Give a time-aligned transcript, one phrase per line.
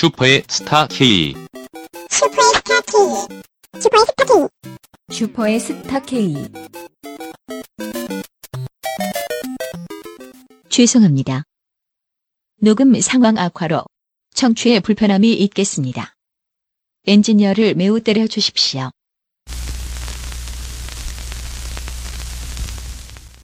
[0.00, 1.34] 슈퍼의 스타 K.
[2.08, 3.38] 슈퍼의 스타 K.
[3.82, 4.48] 슈퍼의 스타 K.
[5.10, 6.48] 슈퍼의 스타 K.
[10.70, 11.42] 죄송합니다.
[12.62, 13.84] 녹음 상황 악화로
[14.32, 16.14] 청취에 불편함이 있겠습니다.
[17.06, 18.88] 엔지니어를 매우 때려 주십시오.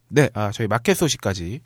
[0.07, 1.61] 네, 아, 저희 마켓 소식까지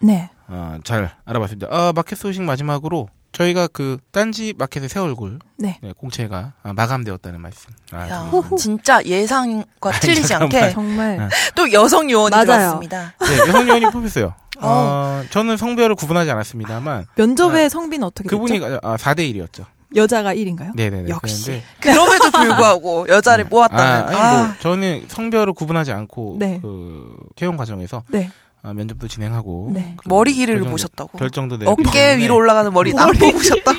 [0.00, 0.30] 네.
[0.46, 1.66] 아, 잘 알아봤습니다.
[1.70, 5.78] 아, 마켓 소식 마지막으로 저희가 그 딴지 마켓의 새 얼굴 네.
[5.98, 7.70] 공채가 아, 마감되었다는 말씀.
[7.92, 10.62] 아, 진짜 예상과 틀리지 잠깐만.
[10.62, 11.28] 않게 정말 아.
[11.54, 12.30] 또 여성 요원이.
[12.30, 13.14] 들어왔습니다.
[13.20, 14.34] 네, 여성 요원이 뽑혔어요.
[14.60, 18.78] 어, 저는 성별을 구분하지 않았습니다만 면접의 성비는 어떻게 그분이 됐죠?
[18.82, 19.64] 아, 4대 1이었죠.
[19.96, 20.74] 여자가 1인가요?
[20.74, 21.08] 네네네.
[21.08, 21.62] 역시.
[21.80, 24.08] 그럼에도 불구하고 여자를 아, 모았다는.
[24.08, 26.58] 아니, 아, 뭐, 저는 성별을 구분하지 않고, 네.
[26.62, 28.30] 그, 채용 과정에서, 네.
[28.64, 29.92] 아, 면접도 진행하고, 네.
[29.98, 31.18] 그 머리 길이를 결정도- 보셨다고.
[31.18, 33.78] 결정도 내렸기 어깨 위로 올라가는 머리 안 보셨다고.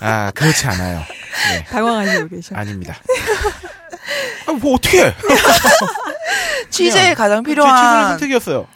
[0.00, 0.98] 아, 그렇지 않아요.
[1.50, 1.64] 네.
[1.70, 2.54] 당황하시고 계셔.
[2.54, 2.94] 아닙니다.
[4.46, 5.14] 아, 뭐, 어떻게 해?
[6.70, 8.66] 취재에 가장 제 최선의 필요한 선택이었어요.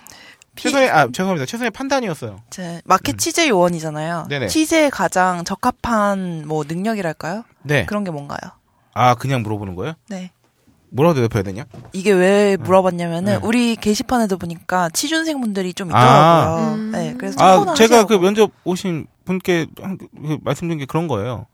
[0.57, 1.47] 최선의, 아, 죄송합니다.
[1.47, 2.41] 최선의 판단이었어요.
[2.51, 4.25] 제 마켓 취재 요원이잖아요.
[4.27, 4.29] 음.
[4.29, 4.49] 네네.
[4.49, 7.45] 취재에 가장 적합한 뭐 능력이랄까요?
[7.63, 7.87] 네.
[7.87, 8.39] 그런 게 뭔가요?
[8.95, 9.95] 아, 그냥 물어보는 거예요?
[10.09, 10.33] 네.
[10.91, 11.65] 뭐라고 대답해야 되냐?
[11.93, 13.47] 이게 왜 물어봤냐면은 네.
[13.47, 15.99] 우리 게시판에도 보니까 취준생 분들이 좀 아.
[15.99, 16.75] 있더라고요.
[16.75, 16.91] 음.
[16.93, 18.19] 네, 그래서 아, 제가 그 하시라고.
[18.21, 21.47] 면접 오신 분께 한- 그 말씀드린 게 그런 거예요.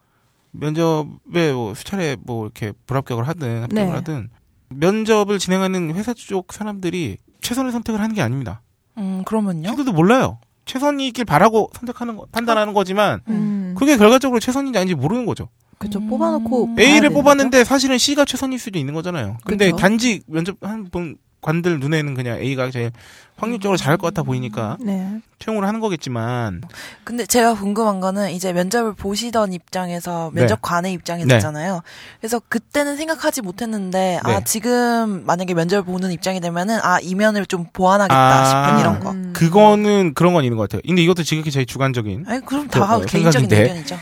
[0.52, 3.90] 면접에 뭐 수차례 뭐 이렇게 불합격을 하든 합격을 네.
[3.90, 4.30] 하든
[4.68, 8.62] 면접을 진행하는 회사 쪽 사람들이 최선의 선택을 하는 게 아닙니다.
[8.98, 9.68] 음 그러면요?
[9.68, 10.38] 친구도 몰라요.
[10.64, 13.74] 최선이길 바라고 선택하는 거, 판단하는 거지만 음.
[13.77, 15.48] 그게 결과적으로 최선인지 아닌지 모르는 거죠.
[15.84, 15.98] 그쵸.
[16.00, 16.08] 음.
[16.08, 16.74] 뽑아놓고.
[16.74, 19.38] 봐야 A를 뽑았는데 사실은 C가 최선일 수도 있는 거잖아요.
[19.44, 19.77] 근데 그쵸.
[19.77, 22.90] 단지 면접 한 분 관들 눈에는 그냥 A가 제일
[23.36, 24.84] 확률적으로 잘할 것 같아 보이니까 거죠?
[24.90, 25.20] 네.
[25.38, 26.62] 채용을 하는 거겠지만
[27.05, 30.40] 근데 제가 궁금한 거는 이제 면접을 보시던 입장에서 네.
[30.40, 31.34] 면접관의 입장이 네.
[31.34, 31.82] 됐잖아요.
[32.18, 34.44] 그래서 그때는 생각하지 못했는데 아 네.
[34.46, 38.67] 지금 만약에 면접을 보는 입장이 되면은 아 이면을 좀 보완하겠다 아.
[38.68, 39.11] 싶은 이런 거.
[39.11, 39.33] 음.
[39.34, 40.80] 그거는 그런 건 있는 것 같아요.
[40.86, 42.24] 근데 이것도 지극히 제 주관적인.
[42.27, 43.61] 아니 그럼 그, 다 어, 개인적인 생각인데.
[43.62, 43.96] 의견이죠.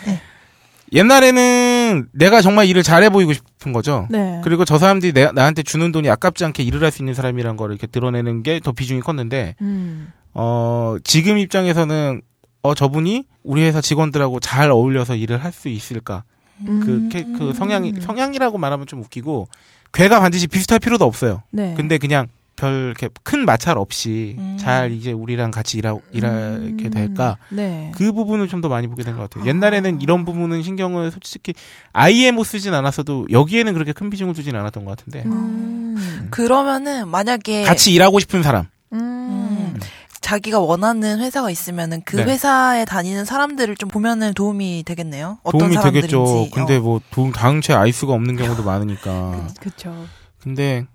[0.93, 0.99] 네.
[0.99, 4.07] 옛날에는 내가 정말 일을 잘해 보이고 싶은 거죠.
[4.11, 4.41] 네.
[4.45, 7.75] 그리고 저 사람들이 내, 나한테 주는 돈이 아깝지 않게 일을 할 수 있는 사람이란 거를
[7.75, 10.13] 이렇게 드러내는 게 더 비중이 컸는데, 음.
[10.35, 12.21] 어, 지금 입장에서는,
[12.63, 16.25] 어, 저분이 우리 회사 직원들하고 잘 어울려서 일을 할 수 있을까.
[16.65, 17.09] 그, 음.
[17.11, 19.49] 캐- 그 성향이, 성향이라고 말하면 좀 웃기고,
[19.93, 21.43] 괴가 반드시 비슷할 필요도 없어요.
[21.51, 21.75] 네.
[21.77, 22.29] 근데 그냥
[22.63, 24.57] 별 이렇게 큰 마찰 없이 음.
[24.59, 26.91] 잘 이제 우리랑 같이 일하, 일하게 음.
[26.93, 27.37] 될까.
[27.51, 27.91] 네.
[27.95, 29.49] 그 부분을 좀 더 많이 보게 된 것 같아요.
[29.49, 31.53] 옛날에는 이런 부분은 신경을 솔직히
[31.93, 36.29] 아예 못 쓰진 않았어도 여기에는 그렇게 큰 비중을 두진 않았던 것 같은데 음.
[36.31, 39.77] 그러면은 만약에 같이 일하고 싶은 사람 음.
[40.21, 42.23] 자기가 원하는 회사가 있으면은 그 네.
[42.23, 45.39] 회사에 다니는 사람들을 좀 보면은 도움이 되겠네요.
[45.43, 46.09] 어떤 도움이 사람들인지.
[46.15, 46.49] 되겠죠.
[46.55, 46.81] 근데 어.
[46.81, 49.49] 뭐 도움 당최 알 수가 없는 경우도 많으니까.
[49.61, 49.93] 그쵸.
[50.39, 50.87] 근데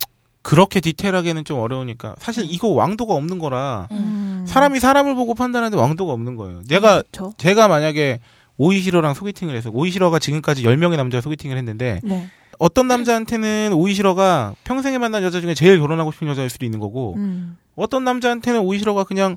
[0.47, 4.45] 그렇게 디테일하게는 좀 어려우니까 사실 이거 왕도가 없는 거라 음.
[4.47, 6.61] 사람이 사람을 보고 판단하는데 왕도가 없는 거예요.
[6.69, 7.33] 내가 그쵸.
[7.37, 8.21] 제가 만약에
[8.55, 12.29] 오이시러랑 소개팅을 해서 오이시러가 지금까지 10명의 남자와 소개팅을 했는데 네.
[12.59, 17.57] 어떤 남자한테는 오이시러가 평생에 만난 여자 중에 제일 결혼하고 싶은 여자일 수도 있는 거고 음.
[17.75, 19.35] 어떤 남자한테는 오이시러가 그냥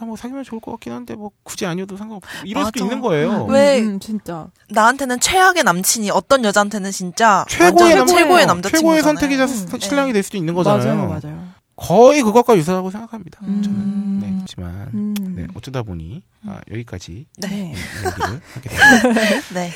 [0.00, 2.84] 아 뭐 사귀면 좋을 것 같긴 한데 뭐 굳이 아니어도 상관없고 이럴 수도 맞아.
[2.84, 3.44] 있는 거예요.
[3.44, 4.48] 왜- 음, 진짜.
[4.70, 9.78] 나한테는 최악의 남친이 어떤 여자한테는 진짜 최고의 남- 최고의 남자친구 최고의 선택이자 음.
[9.80, 11.06] 신랑이 될 수도 있는 거잖아요.
[11.06, 11.48] 맞아요, 맞아요.
[11.76, 13.40] 거의 그것과 유사하고 생각합니다.
[13.44, 13.62] 음.
[13.62, 15.14] 저는 네, 그렇지만 음.
[15.36, 17.74] 네, 어쩌다 보니 아, 여기까지 네.
[17.74, 19.44] 얘기를 하게 됩니다.
[19.54, 19.70] 네.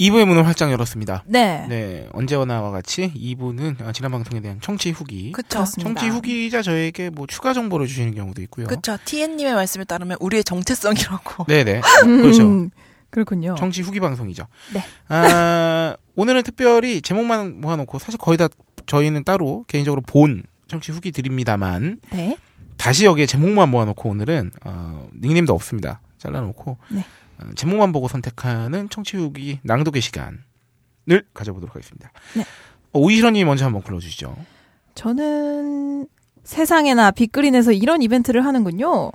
[0.00, 1.24] 2부의 문을 활짝 열었습니다.
[1.26, 1.66] 네.
[1.68, 5.30] 네, 언제나와 같이 2부는 아, 지난 방송에 대한 청취 후기.
[5.32, 5.48] 그쵸.
[5.58, 6.00] 그렇습니다.
[6.00, 8.66] 청취 후기자 저에게 뭐 추가 정보를 주시는 경우도 있고요.
[8.66, 8.96] 그쵸.
[9.04, 11.44] TN님의 말씀에 따르면 우리의 정체성이라고.
[11.44, 11.82] 네네.
[12.04, 12.70] 음, 그렇죠.
[13.10, 13.56] 그렇군요.
[13.58, 14.46] 청취 후기 방송이죠.
[14.72, 14.82] 네.
[15.08, 18.48] 아, 오늘은 특별히 제목만 모아놓고 사실 거의 다
[18.86, 22.38] 저희는 따로 개인적으로 본 청취 후기 드립니다만 네.
[22.78, 26.00] 다시 여기에 제목만 모아놓고 오늘은 어, 닉네임도 없습니다.
[26.16, 27.04] 잘라놓고 네.
[27.40, 30.40] 어, 제목만 보고 선택하는 청취 후기 낭독의 시간을
[31.34, 32.10] 가져보도록 하겠습니다.
[32.34, 32.42] 네.
[32.92, 34.36] 어, 오이시러님 먼저 한번 불러주시죠.
[34.94, 36.06] 저는
[36.44, 39.12] 세상에나 빅그린에서 이런 이벤트를 하는군요.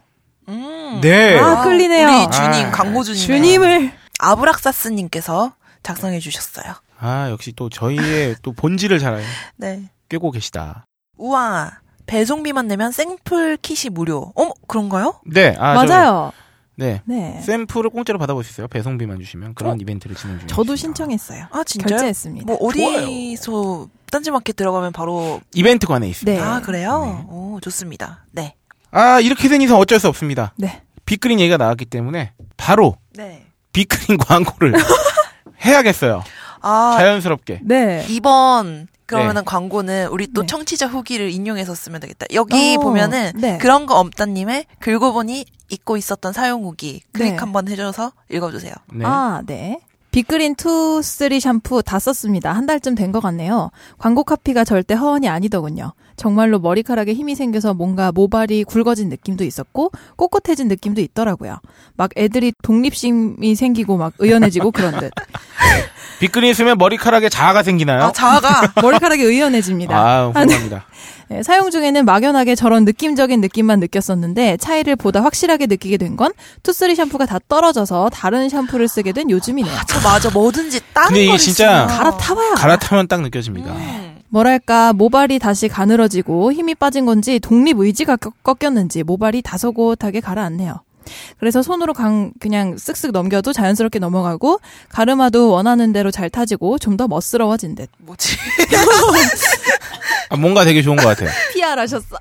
[0.48, 1.00] 음.
[1.01, 1.38] 네.
[1.39, 2.07] 아, 끌리네요.
[2.07, 2.72] 우리 주님, 아.
[2.72, 3.19] 광고주님.
[3.19, 6.74] 주님을 아브락사스님께서 작성해 주셨어요.
[7.00, 9.22] 아 역시 또 저희의 또 본질을 잘
[9.57, 9.89] 네.
[10.10, 10.86] 꿰고 계시다.
[11.18, 11.80] 우와.
[12.06, 14.31] 배송비만 내면 생풀 킷이 무료.
[14.36, 15.19] 어머, 그런가요?
[15.25, 16.31] 네, 아, 저- 맞아요.
[16.75, 17.01] 네.
[17.06, 17.42] 네.
[17.42, 18.68] 샘플을 공짜로 받아볼 수 있어요.
[18.68, 20.56] 배송비만 주시면 그런 이벤트를 진행 중입니다.
[20.56, 21.45] 저도 신청했어요.
[21.51, 21.89] 아, 진짜요?
[21.89, 22.45] 결제했습니다.
[22.45, 26.42] 뭐 어디서 딴지마켓 들어가면 바로 이벤트관에 있습니다.
[26.42, 26.48] 네.
[26.48, 27.06] 아 그래요?
[27.06, 27.33] 네.
[27.33, 28.25] 오 좋습니다.
[28.31, 28.56] 네.
[28.92, 30.54] 아 이렇게 된 이상 어쩔 수 없습니다.
[30.57, 30.81] 네.
[31.06, 33.45] 빅그린 얘기가 나왔기 때문에 바로 네.
[33.74, 34.74] 빅그린 광고를
[35.66, 36.24] 해야겠어요.
[36.62, 37.60] 아, 자연스럽게.
[37.63, 38.06] 네.
[38.10, 39.46] 이번 그러면은 네.
[39.46, 40.48] 광고는 우리 또 네.
[40.48, 42.25] 청취자 후기를 인용해서 쓰면 되겠다.
[42.34, 43.57] 여기 어, 보면은 네.
[43.60, 47.38] 그런 거 없다님의 긁고 보니 잊고 있었던 사용 후기 클릭 네.
[47.38, 48.74] 한번 해줘서 읽어주세요.
[48.94, 49.06] 네.
[49.06, 49.80] 아, 네.
[50.12, 52.54] 빅그린 two, three 샴푸 다 썼습니다.
[52.54, 53.69] 한 달쯤 된 것 같네요.
[53.98, 55.92] 광고 카피가 절대 허언이 아니더군요.
[56.15, 61.59] 정말로 머리카락에 힘이 생겨서 뭔가 모발이 굵어진 느낌도 있었고 꼿꼿해진 느낌도 있더라고요.
[61.95, 65.12] 막 애들이 독립심이 생기고 막 의연해지고 그런 듯.
[66.19, 68.03] 빅그린 쓰면 머리카락에 자아가 생기나요?
[68.06, 69.97] 아, 자아가 머리카락이 의연해집니다.
[69.97, 70.85] 아, 훌륭합니다.
[71.27, 76.31] 네, 사용 중에는 막연하게 저런 느낌적인 느낌만 느꼈었는데 차이를 보다 확실하게 느끼게 된 건
[76.63, 79.75] 투쓰리 샴푸가 다 떨어져서 다른 샴푸를 쓰게 된 요즘이네요.
[79.85, 81.88] 저 맞아 뭐든지 다른 근데 이게 걸 진짜 쓰면.
[81.88, 82.53] 갈아타봐야.
[82.53, 83.73] 갈아타면 딱 느껴집니다.
[83.73, 84.14] 음.
[84.30, 90.81] 뭐랄까 모발이 다시 가늘어지고 힘이 빠진 건지 독립 의지가 꺾- 꺾였는지 모발이 다소곳하게 가라앉네요.
[91.39, 97.07] 그래서 손으로 강, 그냥 쓱쓱 넘겨도 자연스럽게 넘어가고 가르마도 원하는 대로 잘 타지고 좀 더
[97.07, 97.89] 멋스러워진 듯.
[98.00, 98.36] 뭐지?
[100.30, 101.30] 아, 뭔가 되게 좋은 것 같아요.
[101.54, 102.18] PR하셨어.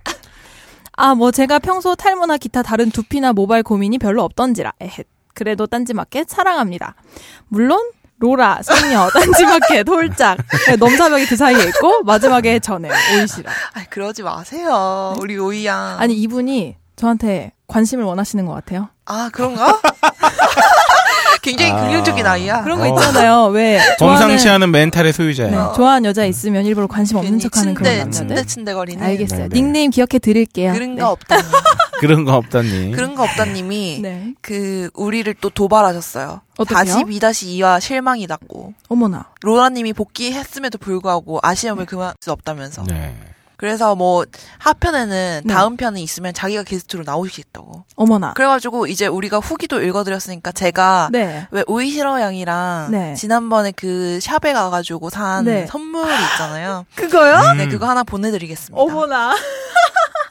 [0.96, 4.74] 아, 뭐 제가 평소 탈모나 기타 다른 두피나 모발 고민이 별로 없던지라.
[4.80, 5.06] 에헷.
[5.32, 6.94] 그래도 딴지마켓 사랑합니다.
[7.48, 7.80] 물론
[8.24, 12.90] 로라, 성녀, 딴지마켓, 홀짝, 네, 넘사벽이 그 사이에 있고 마지막에 전해요.
[13.14, 13.50] 오이시라.
[13.50, 15.14] 아 그러지 마세요.
[15.20, 15.96] 우리 오이양.
[15.98, 18.88] 아니 이분이 저한테 관심을 원하시는 것 같아요.
[19.04, 19.78] 아 그런가?
[21.44, 21.82] 굉장히 아.
[21.82, 22.62] 긍정적인 아이야.
[22.62, 22.88] 그런 거 어.
[22.88, 23.44] 있잖아요.
[23.48, 25.50] 왜 범상치 않은 멘탈의 소유자예요.
[25.50, 28.28] 네, 좋아하는 여자 있으면 일부러 관심 없는 척하는 그런 침대 남자들.
[28.36, 29.02] 침대 침대거리는.
[29.04, 29.40] 알겠어요.
[29.40, 29.54] 네, 네.
[29.54, 30.72] 닉네임 기억해 드릴게요.
[30.72, 31.02] 그런 네.
[31.02, 31.42] 거 없다니.
[32.00, 32.92] 그런 거 없다니.
[32.92, 34.32] 그런 거 없다님이 네.
[34.40, 36.40] 그 우리를 또 도발하셨어요.
[36.56, 36.94] 어떡해요?
[36.94, 39.26] 42-2와 실망이 났고 어머나.
[39.42, 42.84] 로라님이 복귀했음에도 불구하고 아시험을 그만할 수 없다면서.
[42.88, 43.14] 네.
[43.56, 44.24] 그래서 뭐
[44.58, 45.54] 하편에는 네.
[45.54, 47.84] 다음 편이 있으면 자기가 게스트로 나오시겠다고.
[47.96, 48.34] 어머나.
[48.34, 51.46] 그래가지고 이제 우리가 후기도 읽어드렸으니까 제가 네.
[51.50, 53.14] 왜 오이시러 양이랑 네.
[53.14, 55.66] 지난번에 그 샵에 가가지고 산 네.
[55.66, 56.84] 선물이 있잖아요.
[56.96, 57.52] 그거요?
[57.52, 57.58] 음.
[57.58, 58.80] 네 그거 하나 보내드리겠습니다.
[58.80, 59.34] 어머나.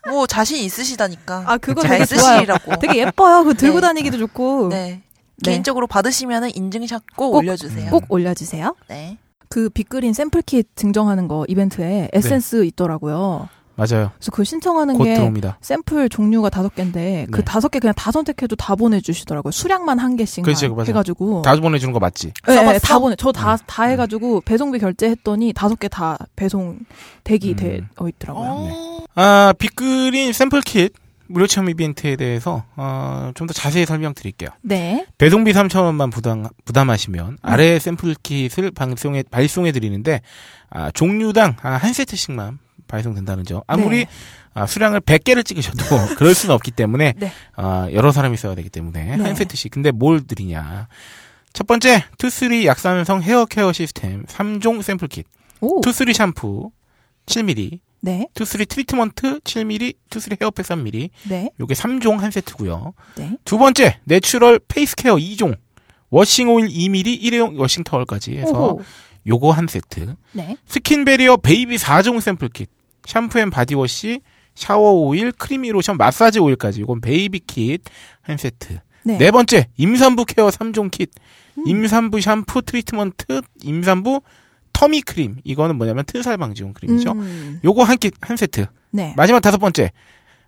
[0.09, 1.43] 뭐 자신 있으시다니까.
[1.47, 2.05] 아 그거 잘.
[2.05, 2.77] 쓰시라고.
[2.79, 3.43] 되게 예뻐요.
[3.45, 3.87] 그 들고 네.
[3.87, 4.69] 다니기도 좋고.
[4.69, 5.01] 네.
[5.37, 5.51] 네.
[5.51, 7.89] 개인적으로 받으시면은 인증샷 꼭, 꼭, 올려주세요.
[7.89, 8.75] 꼭 올려주세요.
[8.87, 9.17] 네.
[9.53, 13.49] 그 빅그린 샘플킷 증정하는 거 이벤트에 에센스 있더라고요.
[13.75, 14.09] 맞아요.
[14.17, 15.59] 그래서 그 신청하는 곧게 들어옵니다.
[15.61, 17.43] 샘플 종류가 다섯 개인데 그 네.
[17.45, 19.51] 다섯 개 그냥 다 선택해도 다 보내주시더라고요.
[19.51, 20.43] 수량만 한 개씩.
[20.89, 21.43] 해가지고.
[21.43, 22.33] 다 보내주는 거 맞지?
[22.47, 22.63] 네?
[22.65, 23.15] 네, 다 보내.
[23.15, 26.79] 저다다 해가지고 배송비 결제했더니 다섯 개 다 배송
[27.23, 27.55] 대기 음.
[27.55, 28.49] 되어 있더라고요.
[28.49, 29.03] 어.
[29.13, 30.93] 아, 빅그린 샘플 킷
[31.27, 34.49] 무료 체험 이벤트에 대해서 어, 좀 더 자세히 설명드릴게요.
[34.61, 35.05] 네.
[35.17, 40.21] 배송비 3,000원만 부담, 부담하시면 아래 샘플 kit을 방송에, 발송해 드리는데
[40.69, 43.61] 아, 종류당 아, 한 세트씩만 발송된다는 점.
[43.67, 44.11] 아무리 네.
[44.53, 45.83] 아, 수량을 100개를 찍으셔도
[46.17, 47.31] 그럴 수는 없기 때문에 네.
[47.55, 49.23] 아, 여러 사람이 써야 되기 때문에 네.
[49.23, 49.71] 한 세트씩.
[49.71, 50.87] 근데 뭘 드리냐?
[51.53, 55.25] 첫 번째, two three 약산성 hair care 시스템 3종 샘플킷.
[55.61, 55.81] 오.
[55.81, 56.71] two three 샴푸
[57.25, 58.27] 7mm, 네.
[58.33, 61.09] two three 트리트먼트 7mm, two three hair pack 3mm.
[61.29, 61.49] 네.
[61.57, 62.93] 요게 3종 한 세트고요.
[63.15, 63.37] 네.
[63.45, 65.55] 두 번째, natural face care 2종.
[66.09, 68.81] washing 오일 2mm 일회용 washing 타월까지 해서 오호.
[69.25, 70.15] 요거 한 세트.
[70.33, 70.57] 네.
[70.67, 72.69] skin barrier baby 4종 샘플 킷.
[73.05, 74.19] 샴푸 and body wash,
[74.53, 76.81] 샤워 오일, creamy 로션, 마사지 오일까지.
[76.81, 77.81] 이건 baby kit
[78.21, 78.79] 한 세트.
[79.05, 79.17] 네.
[79.17, 81.09] 네 번째, 임산부 케어 3종 킷.
[81.57, 81.63] 음.
[81.67, 84.21] 임산부 샴푸 트리트먼트, 임산부
[84.73, 85.37] tummy 크림.
[85.43, 87.11] 이거는 뭐냐면 튼살 방지용 크림이죠.
[87.13, 87.59] 음.
[87.63, 88.65] 요거 한 킷, 한 세트.
[88.91, 89.13] 네.
[89.15, 89.91] 마지막 다섯 번째.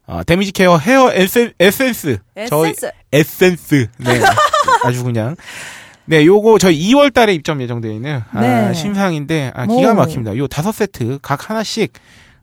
[0.08, 2.20] 어, damage care hair 에센, 에센스.
[2.50, 2.91] 저희 에센스.
[3.12, 3.88] 에센스.
[3.98, 4.22] 네.
[4.84, 5.36] 아주 그냥.
[6.05, 8.74] 네, 요거 저희 2월 달에 입점 예정되어 있는 아, 네.
[8.74, 9.96] 신상인데 아, 기가 오.
[9.96, 10.38] 막힙니다.
[10.38, 11.94] 요 다섯 세트 각 하나씩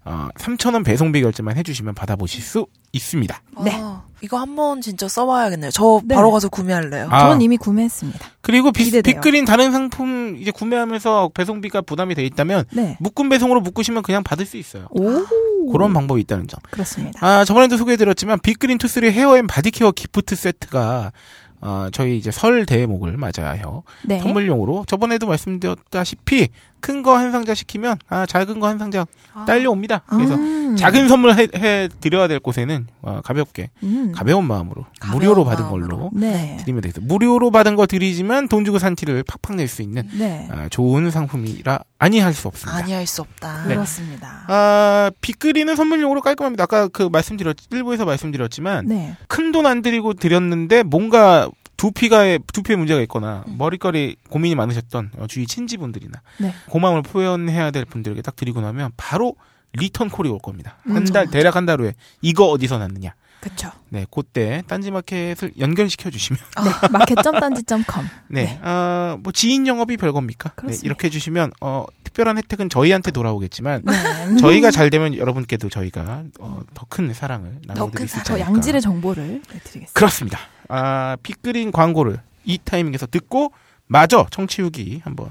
[0.05, 3.43] 어, 3,000원 배송비 결제만 해주시면 받아보실 수 있습니다.
[3.65, 3.71] 네.
[3.81, 5.71] 아, 이거 한번 진짜 써봐야겠네요.
[5.71, 6.15] 저 네.
[6.15, 7.09] 바로 가서 구매할래요.
[7.11, 7.21] 아.
[7.29, 8.19] 전 이미 구매했습니다.
[8.41, 8.91] 그리고 비.
[8.91, 12.97] 빅그린 다른 상품 이제 구매하면서 배송비가 부담이 돼 있다면 네.
[13.01, 14.87] 묶음 배송으로 묶으시면 그냥 받을 수 있어요.
[14.91, 15.71] 오.
[15.71, 16.59] 그런 방법이 있다는 점.
[16.71, 17.25] 그렇습니다.
[17.25, 21.13] 아, 저번에도 소개해드렸지만 빅그린 two three hair and body care gift 세트가
[21.61, 23.85] 어, 저희 이제 설 대목을 맞아요.
[24.05, 24.19] 네.
[24.19, 26.49] 선물용으로 저번에도 말씀드렸다시피
[26.83, 29.07] 큰 거 한 상자 시키면 아 작은 거 한 상자
[29.47, 30.03] 딸려옵니다.
[30.07, 30.77] 그래서 음.
[30.77, 34.12] 작은 선물 해, 해 드려야 될 곳에는 어, 가볍게 음.
[34.15, 35.97] 가벼운 마음으로 가벼운 무료로 받은 마음으로.
[35.97, 36.57] 걸로 네.
[36.61, 37.12] 드리면 되겠습니다.
[37.12, 40.49] 무료로 받은 거 드리지만 돈 주고 산 티를 팍팍 낼 수 있는 네.
[40.51, 42.77] 아, 좋은 상품이라 아니할 수 없습니다.
[42.79, 43.62] 아니할 수 없다.
[43.69, 43.75] 네.
[43.75, 44.45] 그렇습니다.
[44.49, 46.65] 아, 빅그린은 선물용으로 깔끔합니다.
[46.65, 49.17] 아까 그 말씀드렸, 일부에서 말씀드렸지만, 네.
[49.29, 51.49] 큰돈안 들이고 드렸는데, 뭔가
[51.83, 56.55] 두피가, 두피에 문제가 있거나, 머리결이 고민이 많으셨던 어, 주위 친지분들이나, 네.
[56.69, 59.35] 고마움을 표현해야 될 분들에게 딱 드리고 나면, 바로
[59.73, 60.77] return call이 올 겁니다.
[60.85, 63.15] 한 음, 달, 대략 한 달 후에, 이거 어디서 났느냐.
[63.43, 63.73] 그쵸.
[63.89, 66.89] 네, 그때 딴지마켓을 연결시켜 주시면 네.
[66.93, 68.07] 마켓.딴지.com.
[68.29, 70.53] 네, 아, 뭐 지인 영업이 별겁니까?
[70.65, 70.79] 네.
[70.85, 74.37] 이렇게 해주시면 어, 특별한 혜택은 저희한테 돌아오겠지만 네.
[74.41, 78.39] 저희가 잘 되면 여러분께도 저희가 어, 더큰 사랑을 나눠드릴 수 있지 더.
[78.39, 79.93] 양질의 정보를 네, 드리겠습니다.
[79.93, 80.39] 그렇습니다.
[80.69, 83.53] 아, 빅그린 광고를 이 타이밍에서 듣고
[83.89, 85.31] 마저 청취 후기 한번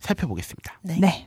[0.00, 0.80] 살펴보겠습니다.
[0.82, 1.26] 네.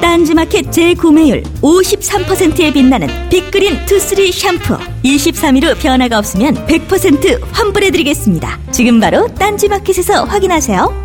[0.00, 8.60] 딴지마켓 재구매율 53%에 빛나는 빅그린 투쓰리 샴푸 23일 후 변화가 없으면 100% 환불해드리겠습니다.
[8.70, 11.02] 지금 바로 딴지마켓에서 확인하세요.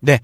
[0.00, 0.20] 네.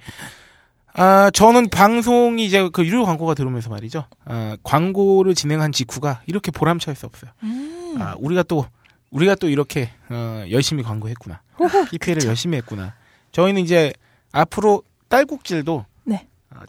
[0.95, 4.05] 아, 저는 방송이 이제 그 유료 광고가 들어오면서 말이죠.
[4.25, 7.31] 아, 광고를 진행한 직후가 이렇게 보람차일 수 없어요.
[7.43, 7.97] 음.
[8.01, 8.67] 아, 우리가 또,
[9.11, 11.43] 우리가 또 이렇게, 어, 열심히 광고했구나.
[11.91, 12.95] PPL을 열심히 했구나.
[13.33, 13.93] 저희는 이제
[14.33, 15.85] 앞으로 딸꾹질도,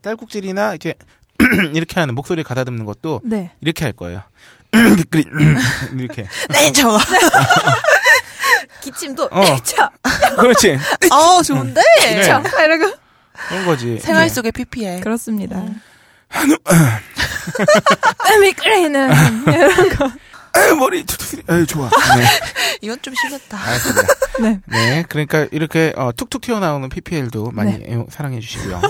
[0.02, 0.96] 딸꾹질이나 이렇게,
[1.74, 3.52] 이렇게 하는 목소리 가다듬는 것도 네.
[3.62, 4.22] 이렇게 할 거예요.
[5.98, 6.28] 이렇게.
[6.50, 6.98] 네, 저.
[8.82, 9.44] 기침도 어.
[9.64, 9.90] 차,
[10.40, 10.78] 그렇지.
[11.12, 11.82] 아, 좋은데?
[12.02, 12.24] 네.
[12.24, 12.94] 차 이러고
[13.50, 14.00] 그런 거지.
[14.00, 14.34] 생활 네.
[14.34, 15.02] 속의 PPL.
[15.02, 15.58] 그렇습니다.
[15.58, 15.82] 음.
[18.42, 19.10] 빅그린은
[19.48, 20.12] 이런 거.
[20.54, 21.90] 아유, 머리, 툭툭, 아유, 좋아.
[22.18, 22.26] 네.
[22.82, 23.58] 이건 좀 심했다.
[23.58, 24.14] 알겠습니다.
[24.42, 24.60] 네.
[24.66, 28.82] 네, 그러니까 이렇게 어, 툭툭 튀어나오는 PPL도 많이 애용- 사랑해 주시고요.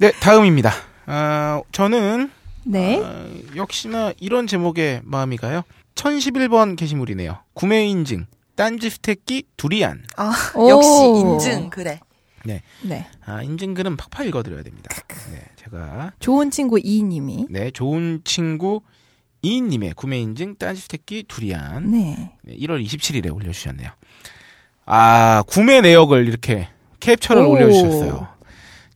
[0.00, 0.70] 네, 다음입니다.
[1.06, 2.30] 아, 저는
[2.64, 3.00] 네.
[3.02, 5.62] 어, 역시나 이런 제목의 마음이 가요.
[5.96, 7.38] 1011번 게시물이네요.
[7.52, 10.04] 구매 인증, 딴지 스테끼 두리안.
[10.16, 10.68] 아, 오.
[10.68, 11.98] 역시 인증, 그래.
[12.44, 12.62] 네.
[13.26, 14.88] 아, 인증글은 팍팍 읽어드려야 됩니다.
[15.32, 18.80] 네, 제가 좋은 친구 이님이 네 좋은 친구
[19.42, 21.90] 이인님의 구매 인증 딴지 스테끼 두리안.
[21.90, 22.30] 네.
[22.42, 23.90] 네, 1월 27일에 올려주셨네요.
[24.86, 26.68] 아, 구매 내역을 이렇게
[27.00, 27.50] 캡처를 오.
[27.50, 28.37] 올려주셨어요.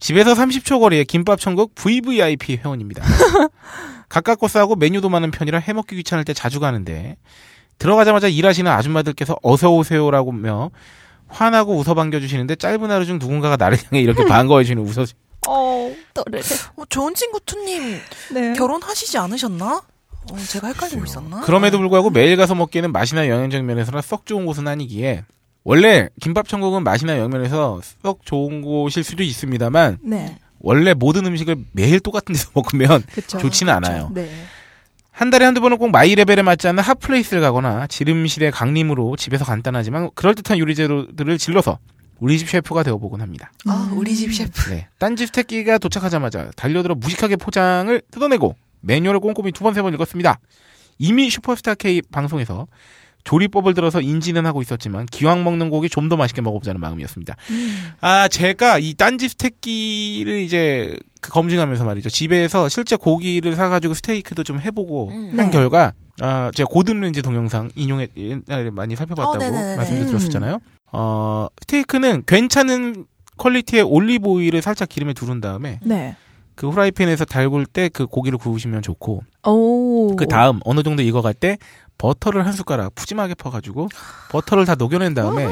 [0.02, 3.04] 집에서 30초 거리에 김밥 천국 VVIP 회원입니다.
[4.10, 7.16] 가깝고 싸고 메뉴도 많은 편이라 해먹기 귀찮을 때 자주 가는데
[7.78, 10.70] 들어가자마자 일하시는 아줌마들께서 어서 오세요라고며
[11.28, 15.06] 화나고 웃어 반겨주시는데 짧은 하루 중 누군가가 나를 향해 이렇게 반가워해주는 웃어
[15.46, 16.40] 어, 또를.
[16.76, 17.98] 어, 좋은 친구 투님,
[18.32, 18.52] 네.
[18.54, 19.82] 결혼하시지 않으셨나?
[20.30, 21.40] 어, 제가 헷갈리고 있었나?
[21.42, 25.24] 그럼에도 불구하고 매일 가서 먹기에는 맛이나 영양적 면에서는 썩 좋은 곳은 아니기에
[25.64, 30.36] 원래 김밥 천국은 맛이나 영면에서 썩 좋은 곳일 수도 있습니다만 네.
[30.60, 33.38] 원래 모든 음식을 매일 똑같은 데서 먹으면 그쵸.
[33.38, 34.10] 좋지는 않아요.
[34.14, 34.28] 네.
[35.10, 39.44] 한 달에 한두 번은 꼭 my 레벨에 맞지 않는 hot place를 가거나 지름신의 강림으로 집에서
[39.44, 41.78] 간단하지만 그럴듯한 요리 재료들을 질러서
[42.18, 43.52] 우리 집 셰프가 되어보곤 합니다.
[43.66, 44.70] 아, 우리 집 셰프.
[44.70, 44.88] 네.
[44.98, 50.38] 딴지 스테끼가 도착하자마자 달려들어 무식하게 포장을 뜯어내고 매뉴얼을 꼼꼼히 두 번 세 번 읽었습니다.
[50.98, 52.66] 이미 슈퍼스타 K 방송에서
[53.24, 57.36] 조리법을 들어서 인지는 하고 있었지만 기왕 먹는 고기 좀 더 맛있게 먹어보자는 마음이었습니다.
[58.00, 62.10] 아 제가 이 딴지 스테끼를 이제 그 검증하면서 말이죠.
[62.10, 65.30] 집에서 실제 고기를 사가지고 스테이크도 좀 해보고 음.
[65.34, 65.42] 네.
[65.42, 69.76] 한 결과 아 제가 고든 렌즈 동영상 인용해 옛날에 많이 살펴봤다고 어.
[69.76, 70.06] 말씀도 음.
[70.08, 70.58] 드렸었잖아요.
[70.92, 73.06] 어 스테이크는 괜찮은
[73.38, 76.16] quality의 올리브 오일을 살짝 기름에 두른 다음에 네.
[76.54, 80.16] 그 후라이팬에서 달굴 때 그 고기를 구우시면 좋고 오.
[80.16, 81.56] 그 다음 어느 정도 익어갈 때
[82.02, 83.88] 버터를 한 숟가락 푸짐하게 퍼가지고
[84.30, 85.48] 버터를 다 녹여낸 다음에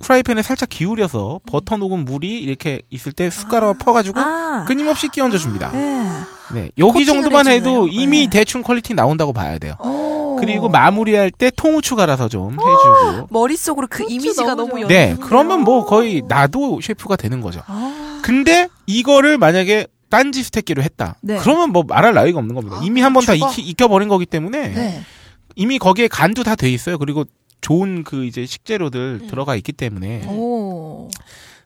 [0.00, 4.64] 후라이팬에 살짝 기울여서 버터 녹은 물이 이렇게 있을 때 숟가락을 퍼가지고 아.
[4.66, 5.70] 끊임없이 끼얹어 줍니다.
[5.70, 6.04] 네.
[6.52, 7.86] 네, 여기 정도만 해도.
[7.86, 8.38] 이미 네.
[8.40, 9.74] 대충 quality 나온다고 봐야 돼요.
[9.78, 10.36] 오.
[10.40, 13.28] 그리고 마무리할 때 통후추 갈아서 좀 해주고.
[13.30, 14.88] 머릿속으로 그 이미지가 너무 너무.
[14.88, 15.16] 네.
[15.20, 17.62] 그러면 뭐 거의 나도 셰프가 되는 거죠.
[17.68, 21.14] 아, 근데 이거를 만약에 딴지 스테끼로 했다.
[21.22, 21.38] 네.
[21.38, 22.78] 그러면 뭐 말할 나위가 없는 겁니다.
[22.78, 23.52] 아, 이미 한 번다 죽어.
[23.56, 25.02] 익혀버린 거기 때문에 네.
[25.56, 26.98] 이미 거기에 간도 다 돼 있어요.
[26.98, 27.24] 그리고
[27.60, 29.26] 좋은 그 이제 식재료들 음.
[29.28, 31.08] 들어가 있기 때문에 오.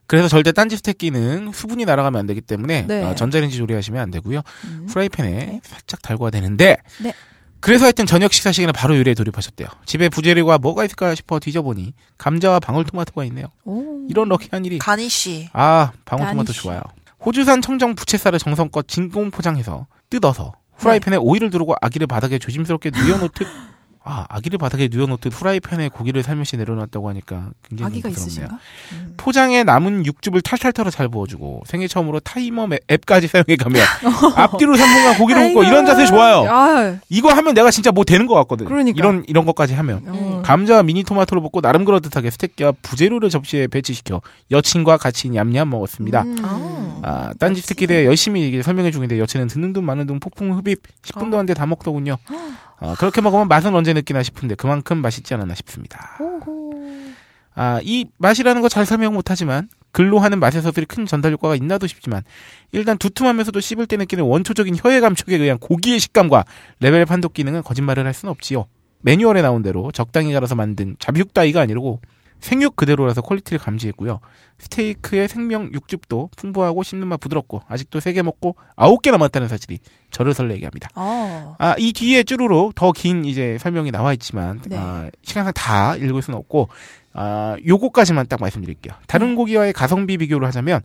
[0.07, 3.03] 그래서 절대 딴지 스테끼는 수분이 날아가면 안 되기 때문에 네.
[3.03, 4.41] 어, 전자레인지 조리하시면 안 되고요.
[4.65, 4.87] 음.
[4.89, 5.61] 프라이팬에 네.
[5.63, 7.13] 살짝 달궈야 되는데 네.
[7.59, 9.67] 그래서 하여튼 저녁 식사 시간에 바로 요리에 돌입하셨대요.
[9.85, 13.47] 집에 부재료가 뭐가 있을까 싶어 뒤져보니 감자와 방울토마토가 있네요.
[13.65, 14.07] 오.
[14.09, 15.49] 이런 lucky한 일이 garnish.
[15.53, 16.53] 아 방울토마토.
[16.53, 16.81] 좋아요.
[17.25, 23.33] 호주산 청정 부채살을 정성껏 진공 포장해서 뜯어서 프라이팬에 오일을 두르고 아기를 바닥에 조심스럽게 뉘어놓듯
[24.03, 28.09] 아, 아기를 바닥에 누워놓듯 후라이팬에 고기를 살며시 내려놨다고 하니까 굉장히 아기가.
[28.09, 28.57] 있으신가?
[28.93, 29.13] 음.
[29.17, 33.79] 포장에 남은 육즙을 탈탈 털어 잘 부어주고 생애 처음으로 타이머 맵- 앱까지 사용해가며
[34.35, 36.45] 앞뒤로 3분간 고기를 굽고 이런 자세 좋아요.
[36.49, 38.65] 아, 이거 하면 내가 진짜 뭐 되는 것 같거든.
[38.65, 38.95] 그러니까.
[38.97, 40.41] 이런 이런 것까지 하면 어.
[40.45, 46.21] 감자와 미니 토마토를 볶고 나름 그럴듯하게 스테이크와 부재료를 접시에 배치시켜 여친과 같이 냠냠 먹었습니다.
[46.23, 46.37] 음.
[46.43, 46.89] 아.
[47.03, 51.35] 아, 스테이크에 대해 열심히 이게 설명해 중인데 여친은 듣는 둥 마는 둥 폭풍 흡입 10분도
[51.35, 52.15] 안 돼 다 먹더군요.
[52.79, 56.17] 어, 그렇게 먹으면 맛은 언제 느끼나 싶은데 그만큼 맛있지 않았나 싶습니다.
[57.55, 61.87] 아, 이 맛이라는 거 잘 설명 못하지만 글로 하는 맛에서 들이 큰 전달 효과가 있나도
[61.87, 62.23] 싶지만
[62.71, 66.45] 일단 두툼하면서도 씹을 때 느끼는 원초적인 혀의 감촉에 의한 고기의 식감과
[66.79, 68.65] 레벨 판독 기능은 거짓말을 할 수는 없지요.
[69.01, 71.99] 매뉴얼에 나온 대로 적당히 갈아서 만든 잡육 따위가 아니고
[72.39, 74.19] 생육 그대로라서 quality를 감지했고요.
[74.59, 79.79] 스테이크의 생명 육즙도 풍부하고 씹는 맛 부드럽고 아직도 세 개 먹고 아홉 개 남았다는 사실이
[80.11, 80.89] 저를 설레게 합니다.
[80.95, 81.55] 어.
[81.59, 84.75] 아, 이 뒤에 쭈루로 더 긴 이제 설명이 나와 있지만 네.
[84.77, 86.69] 아, 시간상 다 읽을 수는 없고
[87.13, 88.93] 아, 요거까지만 딱 말씀드릴게요.
[89.07, 90.81] 다른 고기와의 가성비 비교를 하자면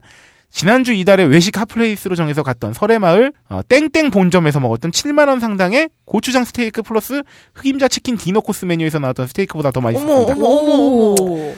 [0.49, 5.89] 지난주 이달에 외식 hot place로 정해서 갔던 서래마을 어, 땡땡 본점에서 먹었던 7만 원 상당의
[6.05, 7.23] 고추장 스테이크 플러스
[7.55, 10.33] 흑임자 치킨 dinner 코스 메뉴에서 나왔던 스테이크보다 더 맛있습니다.
[10.33, 11.53] 어머, 어머, 어머.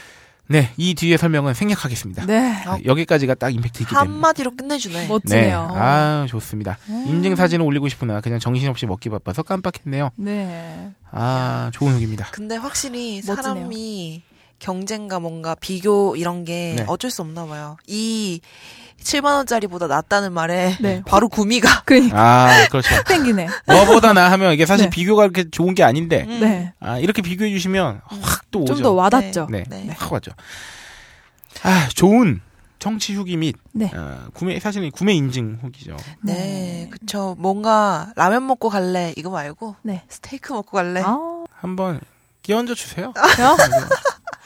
[0.50, 2.25] 네, 이 뒤에 설명은 생략하겠습니다.
[2.25, 2.53] 네.
[2.65, 4.10] 아, 여기까지가 딱 임팩트 있기 때문에.
[4.13, 5.01] 한마디로 끝내주네.
[5.01, 5.67] 네, 멋지네요.
[5.75, 6.77] 아 좋습니다.
[6.88, 10.12] 인증 사진을 올리고 싶으나 그냥 정신없이 먹기 바빠서 깜빡했네요.
[10.15, 10.91] 네.
[11.12, 12.27] 아 좋은 후기입니다.
[12.32, 13.36] 근데 확실히 멋지네요.
[13.36, 14.24] 사람이
[14.60, 16.86] 경쟁과 뭔가 비교 이런 게 네.
[16.88, 17.78] 어쩔 수 없나 봐요.
[17.88, 18.42] 이
[19.04, 21.02] 7만 원짜리보다 낫다는 말에 네.
[21.08, 22.90] 바로 구미가 그러니까 아 그렇죠.
[23.08, 23.48] 땡기네.
[23.68, 24.90] 뭐보다 나 하면 이게 사실 네.
[24.90, 26.40] 비교가 그렇게 좋은 게 아닌데 음.
[26.40, 26.74] 네.
[26.80, 28.76] 아 이렇게 비교해 주시면 확 또 오죠.
[28.76, 29.48] 좀 더 와닿죠.
[29.52, 29.88] 네, 네.
[29.98, 30.32] 확 와죠.
[31.64, 32.40] 아 좋은
[32.80, 33.92] 정치 후기 및 네.
[33.94, 35.98] 어, 구매 사실은 구매 인증 후기죠.
[36.22, 37.36] 네, 그쵸.
[37.40, 40.04] 뭔가 라면 먹고 갈래 이거 말고 네.
[40.10, 41.02] 스테이크 먹고 갈래.
[41.04, 41.18] 아,
[41.60, 42.00] 한번
[42.44, 43.08] 끼얹어 주세요.
[43.08, 43.14] 요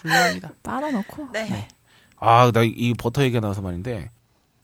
[0.01, 0.51] 훌륭합니다.
[0.63, 1.29] 빨아놓고.
[1.33, 1.67] 네.
[2.17, 4.09] 아 나 이 버터 얘기가 나와서 말인데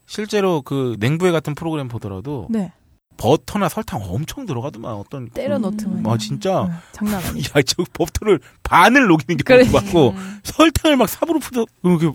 [0.05, 2.71] 실제로 그 냉부회 같은 프로그램 보더라도 네.
[3.17, 6.05] 버터나 설탕 엄청 들어가더만 어떤 때려 넣든.
[6.05, 7.51] 아 진짜 응, 장난 아니죠.
[7.57, 9.65] 야저 버터를 반을 녹이는 게 그래.
[9.65, 10.39] 같고 음.
[10.43, 12.11] 설탕을 막 삽으로 푸서 이렇게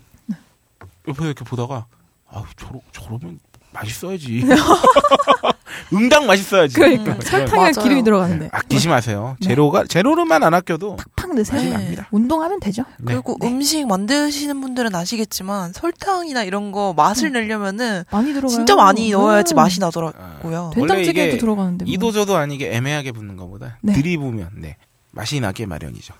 [1.07, 1.87] 옆에 이렇게 보다가
[2.29, 3.39] 아 저러 저러면
[3.73, 4.43] 맛있어야지
[5.93, 7.71] 응당 맛있어야지 그러니까 음, 설탕에.
[7.71, 9.49] 기름이 들어가는데 아끼지 마세요 네.
[9.49, 11.61] 재료가 재료로만 안 아껴도 팍 넣으세요.
[11.61, 11.69] 네.
[11.71, 12.83] 납니다 운동하면 되죠.
[12.99, 13.13] 네.
[13.13, 18.49] 그리고 음식 만드시는 분들은 아시겠지만 설탕이나 이런 거 맛을 내려면은 많이 들어가요.
[18.55, 19.55] 진짜 많이 넣어야지 음.
[19.55, 20.71] 맛이 나더라고요.
[20.75, 21.85] 원래 된장찌개에도 이게 들어가는데.
[21.85, 21.93] 뭐.
[21.93, 23.93] 이도저도 아니게 애매하게 붓는 것보다 네.
[23.93, 24.77] 들이부면 네
[25.11, 26.13] 맛이 나게 마련이죠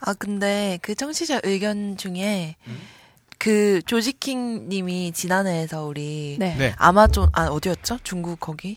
[0.00, 2.78] 아 근데 그 청취자 의견 중에 음?
[3.40, 6.54] 그 조지킹 님이 지난해에서 우리 네.
[6.58, 7.98] 네 아마존 아 어디였죠?
[8.04, 8.76] 중국 거기?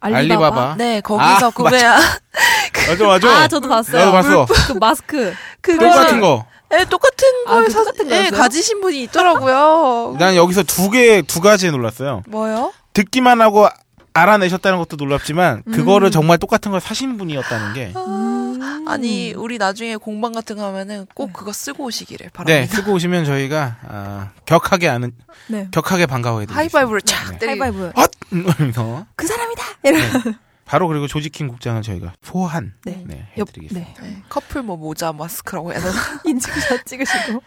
[0.00, 1.98] 알리바바, 네 거기서 아, 구매한
[2.88, 4.12] 맞아 맞아 아, 저도 봤어요.
[4.12, 5.34] 나도 봤어 그 마스크.
[5.62, 8.38] 그거 똑같은 거 네, 똑같은 아, 걸그 사, 똑같은 네, 거였어요?
[8.38, 10.16] 가지신 분이 있더라고요.
[10.20, 12.22] 난 여기서 두 개, 두 가지에 놀랐어요.
[12.28, 12.72] 뭐요?
[12.92, 13.68] 듣기만 하고
[14.12, 15.72] 알아내셨다는 것도 놀랍지만, 음.
[15.72, 18.35] 그거를 정말 똑같은 걸 사신 분이었다는 게, 음.
[18.86, 22.74] 아니 우리 나중에 공방 같은 거 하면은 꼭 그거 쓰고 오시기를 네, 바랍니다.
[22.76, 25.12] 쓰고 오시면 저희가, 아, 격하게 아는,
[25.48, 25.68] 네.
[25.70, 26.78] 격하게 반가워해드리겠습니다.
[26.78, 27.38] 하이파이브를 촥 네.
[27.38, 27.92] 때리고 하이파이브.
[27.96, 28.10] 헛!
[28.30, 29.62] 이러면서, 그 사람이다.
[29.84, 29.98] 이러.
[29.98, 30.34] 네.
[30.64, 33.04] 바로 그리고 조지킹 국장은 저희가 소환, 네.
[33.06, 33.48] 네, 옆.
[33.48, 34.02] 해드리겠습니다.
[34.02, 34.08] 네.
[34.08, 35.94] 네, 커플 뭐 모자 마스크라고 해야 되나?
[36.26, 37.42] 인증샷 찍으시고.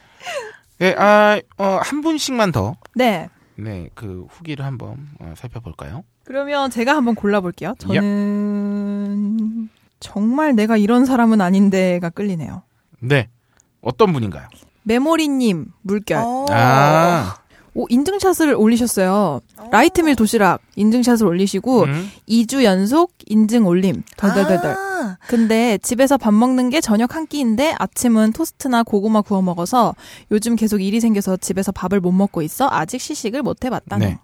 [0.80, 3.28] 네, 아, 어, 한 분씩만 더, 네.
[3.56, 6.04] 네, 그 후기를 한번 어, 살펴볼까요?
[6.24, 7.74] 그러면 제가 한번 골라볼게요.
[7.80, 9.70] 저는
[10.00, 12.64] 정말 내가 이런 사람은 아닌데가 끌리네요.
[13.00, 13.30] 네.
[13.82, 14.48] 어떤 분인가요?
[14.84, 16.18] 메모리님 물결.
[16.18, 16.46] 어.
[16.50, 17.36] 아,
[17.74, 19.42] 오 인증샷을 올리셨어요.
[19.72, 24.04] 라이트밀 도시락 인증샷을 올리시고 음, 2주 연속 인증 올림.
[24.18, 24.72] 덜덜덜덜.
[24.72, 29.96] 아, 근데 집에서 밥 먹는 게 저녁 한 끼인데 아침은 토스트나 고구마 구워 먹어서
[30.32, 34.06] 요즘 계속 일이 생겨서 집에서 밥을 못 먹고 있어 아직 시식을 못 해봤다네.
[34.06, 34.20] 네.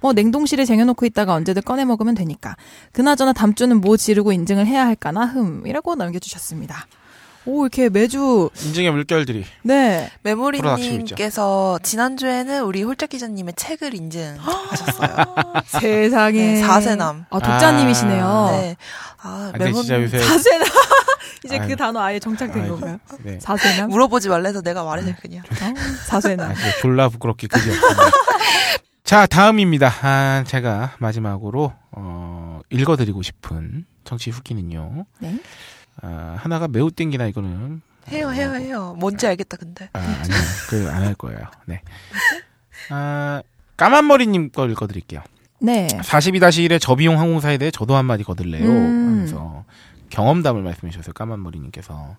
[0.00, 2.56] 뭐 냉동실에 쟁여놓고 있다가 언제든 꺼내 먹으면 되니까.
[2.92, 6.86] 그나저나 다음 주는 뭐 지르고 인증을 해야 할까나 흠이라고 남겨주셨습니다.
[7.46, 9.44] 오 이렇게 매주 인증의 물결들이.
[9.62, 15.24] 네 메모리님께서 지난주에는 우리 홀짝 기자님의 책을 인증하셨어요.
[15.80, 17.24] 세상에 네, 사세남.
[17.30, 18.48] 아 독자님이시네요.
[18.50, 18.76] 네.
[19.22, 20.04] 아, 아, 메모 사세남
[21.44, 21.68] 이제 아유.
[21.68, 22.98] 그 단어 아예 정착된 아유, 건가요?
[23.22, 23.38] 네.
[23.40, 25.42] 사세남 물어보지 말래서 내가 말해서 그냥.
[25.48, 25.74] 어,
[26.06, 28.02] 사세남 아, 졸라 부끄럽게 그지 없습니다.
[29.08, 29.90] 자, 다음입니다.
[30.02, 35.06] 아, 제가 마지막으로 어, 읽어드리고 싶은 정치 후기는요.
[35.20, 35.40] 네.
[36.02, 38.94] 아, 하나가 매우 땡기나 이거는 해요, 해요, 해요.
[38.98, 39.88] 뭔지 알겠다, 근데.
[39.94, 40.36] 아, 아니요,
[40.68, 41.38] 그 안 할 거예요.
[41.64, 41.80] 네.
[42.90, 43.40] 아,
[43.78, 45.22] 까만머리님 걸 읽어드릴게요.
[45.60, 48.62] 네 42-1의 저비용 항공사에 대해 저도 한마디 거들래요.
[48.68, 49.06] 음.
[49.08, 49.64] 하면서
[50.10, 51.14] 경험담을 말씀해 주셨어요.
[51.14, 52.14] 까만머리님께서.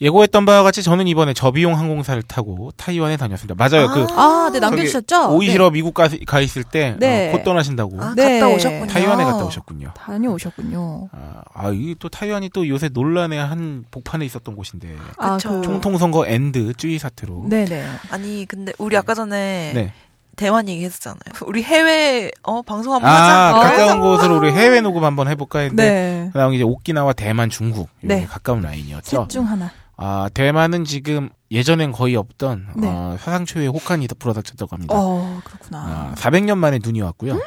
[0.00, 3.54] 예고했던 바와 같이 저는 이번에 저비용 항공사를 타고 타이완에 다녔습니다.
[3.56, 3.88] 맞아요.
[3.88, 5.36] 그 아, 네, 남겨주셨죠?
[5.36, 7.28] 오이시러 미국 가, 가 있을 때 네.
[7.28, 8.40] 어, 곧 떠나신다고 아, 네.
[8.40, 8.86] 갔다 오셨군요.
[8.88, 9.92] 타이완에 갔다 오셨군요.
[9.96, 11.08] 다녀오셨군요.
[11.12, 15.34] 아, 아, 이게 또 타이완이 또 요새 논란의 한 복판에 있었던 곳인데 아.
[15.36, 17.46] 그- 총통 선거 and 쯔위 사태로.
[17.48, 17.86] 네네.
[18.10, 19.92] 아니 근데 우리 아까 전에 네.
[20.34, 21.20] 대만 얘기했었잖아요.
[21.46, 23.70] 우리 해외 어 방송 한번 아, 하자.
[23.76, 26.30] 가까운 곳으로 우리 해외 녹음 한번 해볼까 했는데 네.
[26.32, 28.24] 그다음 이제 오키나와 대만 중국 네.
[28.26, 29.26] 가까운 라인이었죠.
[29.28, 29.70] 셋중 하나.
[30.04, 32.88] 아 대만은 지금 예전엔 거의 없던 네.
[32.88, 34.94] 어, 사상 초유의 혹한이 불어닥쳤다고 합니다.
[34.98, 35.78] 어, 그렇구나.
[35.78, 37.40] 아, 400년 만에 눈이 왔고요.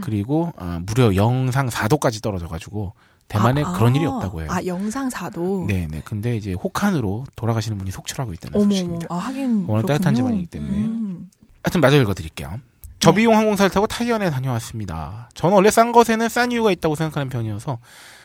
[0.00, 2.94] 그리고 아, 무려 영상 4도까지 떨어져가지고
[3.28, 3.96] 대만에 아, 그런 아.
[3.96, 4.48] 일이 없다고 해요.
[4.50, 5.66] 아, 영상 4도.
[5.66, 6.00] 네네.
[6.06, 8.70] 근데 이제 혹한으로 돌아가시는 분이 속출하고 있다는 어머.
[8.70, 9.06] 소식입니다.
[9.10, 9.66] 아, 하긴.
[9.68, 10.14] 워낙 따뜻한.
[10.14, 10.72] 집안이기 때문에.
[10.78, 11.28] 음.
[11.62, 12.58] 하여튼 마저 읽어드릴게요.
[13.00, 15.28] 저비용 항공사를 타고 타이완에 다녀왔습니다.
[15.34, 17.78] 저는 원래 싼 것에는 싼 이유가 있다고 생각하는 편이어서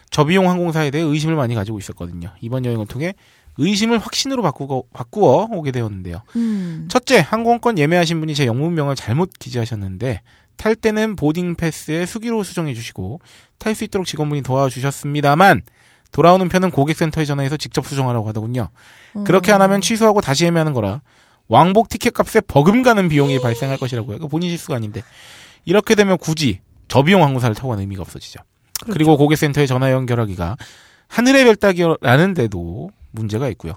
[0.09, 2.31] 저비용 항공사에 대해 의심을 많이 가지고 있었거든요.
[2.39, 3.13] 이번 여행을 통해
[3.57, 6.21] 의심을 확신으로 바꾸고, 바꾸어 오게 되었는데요.
[6.35, 6.87] 음.
[6.89, 10.21] 첫째, 항공권 예매하신 분이 제 영문명을 잘못 기재하셨는데
[10.55, 13.19] 탈 때는 보딩 패스에 수기로 수정해 주시고
[13.57, 15.61] 탈 수 있도록 직원분이 도와주셨습니다만
[16.11, 18.69] 돌아오는 편은 고객센터에 전화해서 직접 수정하라고 하더군요.
[19.25, 21.01] 그렇게 안 하면 취소하고 다시 예매하는 거라
[21.47, 24.19] 왕복 티켓 값에 버금가는 비용이 발생할 것이라고요.
[24.19, 25.01] 그 본인 실수가 아닌데
[25.65, 28.39] 이렇게 되면 굳이 저비용 항공사를 타고 가는 의미가 없어지죠.
[28.91, 30.57] 그리고 고객센터에 전화 연결하기가
[31.07, 33.73] 하늘의 별 따기라는데도 문제가 있고요.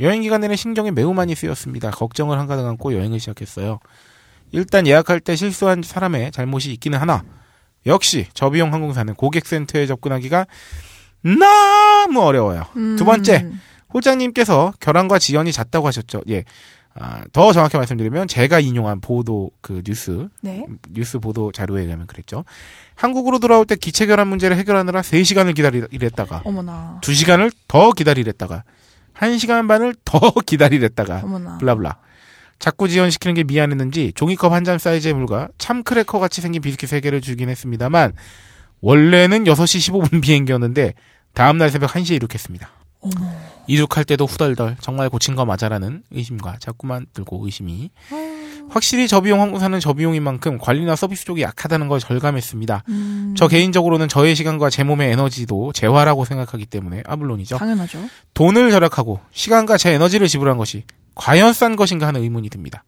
[0.00, 1.90] 여행 기간 내내 신경이 매우 많이 쓰였습니다.
[1.90, 3.78] 걱정을 한가득 안고 여행을 시작했어요.
[4.50, 7.24] 일단 예약할 때 실수한 사람의 잘못이 있기는 하나
[7.86, 10.46] 역시 저비용 항공사는 고객센터에 접근하기가
[11.22, 12.64] 너무 어려워요.
[12.76, 12.96] 음.
[12.96, 13.50] 두 번째,
[13.94, 16.22] 호장님께서 결함과 지연이 잦다고 하셨죠.
[16.28, 16.44] 예.
[16.94, 20.64] 아, 더 정확히 말씀드리면 제가 인용한 보도 그 뉴스 네.
[20.90, 22.44] 뉴스 보도 자료에 의하면 그랬죠.
[22.94, 27.00] 한국으로 돌아올 때 기체 결함 문제를 해결하느라 3시간을 기다리랬다가 어머나.
[27.02, 28.64] 2시간을 더 기다리랬다가
[29.14, 31.58] 1시간 반을 더 기다리랬다가 어머나.
[31.58, 31.96] 블라블라.
[32.58, 37.48] 자꾸 지연시키는 게 미안했는지 종이컵 한 잔 사이즈의 물과 참크래커 같이 생긴 비스킷 3개를 주긴
[37.48, 38.12] 했습니다만
[38.80, 40.94] 원래는 6시 15분 비행기였는데
[41.34, 42.68] 다음날 새벽 1시에 이륙했습니다.
[43.02, 43.30] 어머.
[43.66, 47.90] 이륙할 때도 후덜덜 정말 고친 거 맞아라는 의심과 자꾸만 들고 의심이
[48.70, 52.84] 확실히 저비용 항공사는 저비용인 만큼 관리나 서비스 쪽이 약하다는 걸 절감했습니다.
[52.88, 53.34] 음.
[53.36, 57.56] 저 개인적으로는 저의 시간과 제 몸의 에너지도 재화라고 생각하기 때문에 아 물론이죠.
[57.58, 57.98] 당연하죠.
[58.34, 60.84] 돈을 절약하고 시간과 제 에너지를 지불한 것이
[61.14, 62.84] 과연 싼 것인가 하는 의문이 듭니다.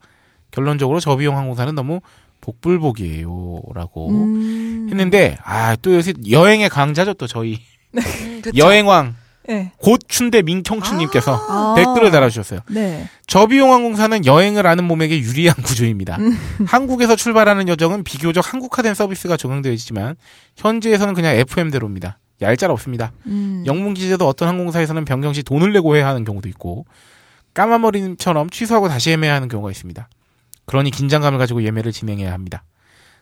[0.51, 1.99] 결론적으로 저비용 항공사는 너무
[2.41, 4.87] 복불복이에요라고 음.
[4.89, 7.59] 했는데 아 또 요새 여행의 강자죠 또 저희
[7.95, 8.01] 음,
[8.41, 8.57] 그쵸.
[8.57, 9.15] 여행왕
[9.47, 9.71] 네.
[9.77, 11.75] 고춘대 민청춘님께서 아.
[11.75, 12.61] 댓글을 달아주셨어요.
[12.69, 13.07] 네.
[13.27, 16.17] 저비용 항공사는 여행을 아는 몸에게 유리한 구조입니다.
[16.65, 20.15] 한국에서 출발하는 여정은 비교적 한국화된 서비스가 적용되어 있지만
[20.57, 22.19] 현지에서는 그냥 FM대로입니다.
[22.41, 23.11] 얄짤 없습니다.
[23.27, 23.63] 음.
[23.65, 26.85] 영문 기재도 어떤 항공사에서는 변경 시 돈을 내고 해야 하는 경우도 있고
[27.53, 30.09] 까마머리처럼 취소하고 다시 예매해야 하는 경우가 있습니다.
[30.65, 32.63] 그러니 긴장감을 가지고 예매를 진행해야 합니다.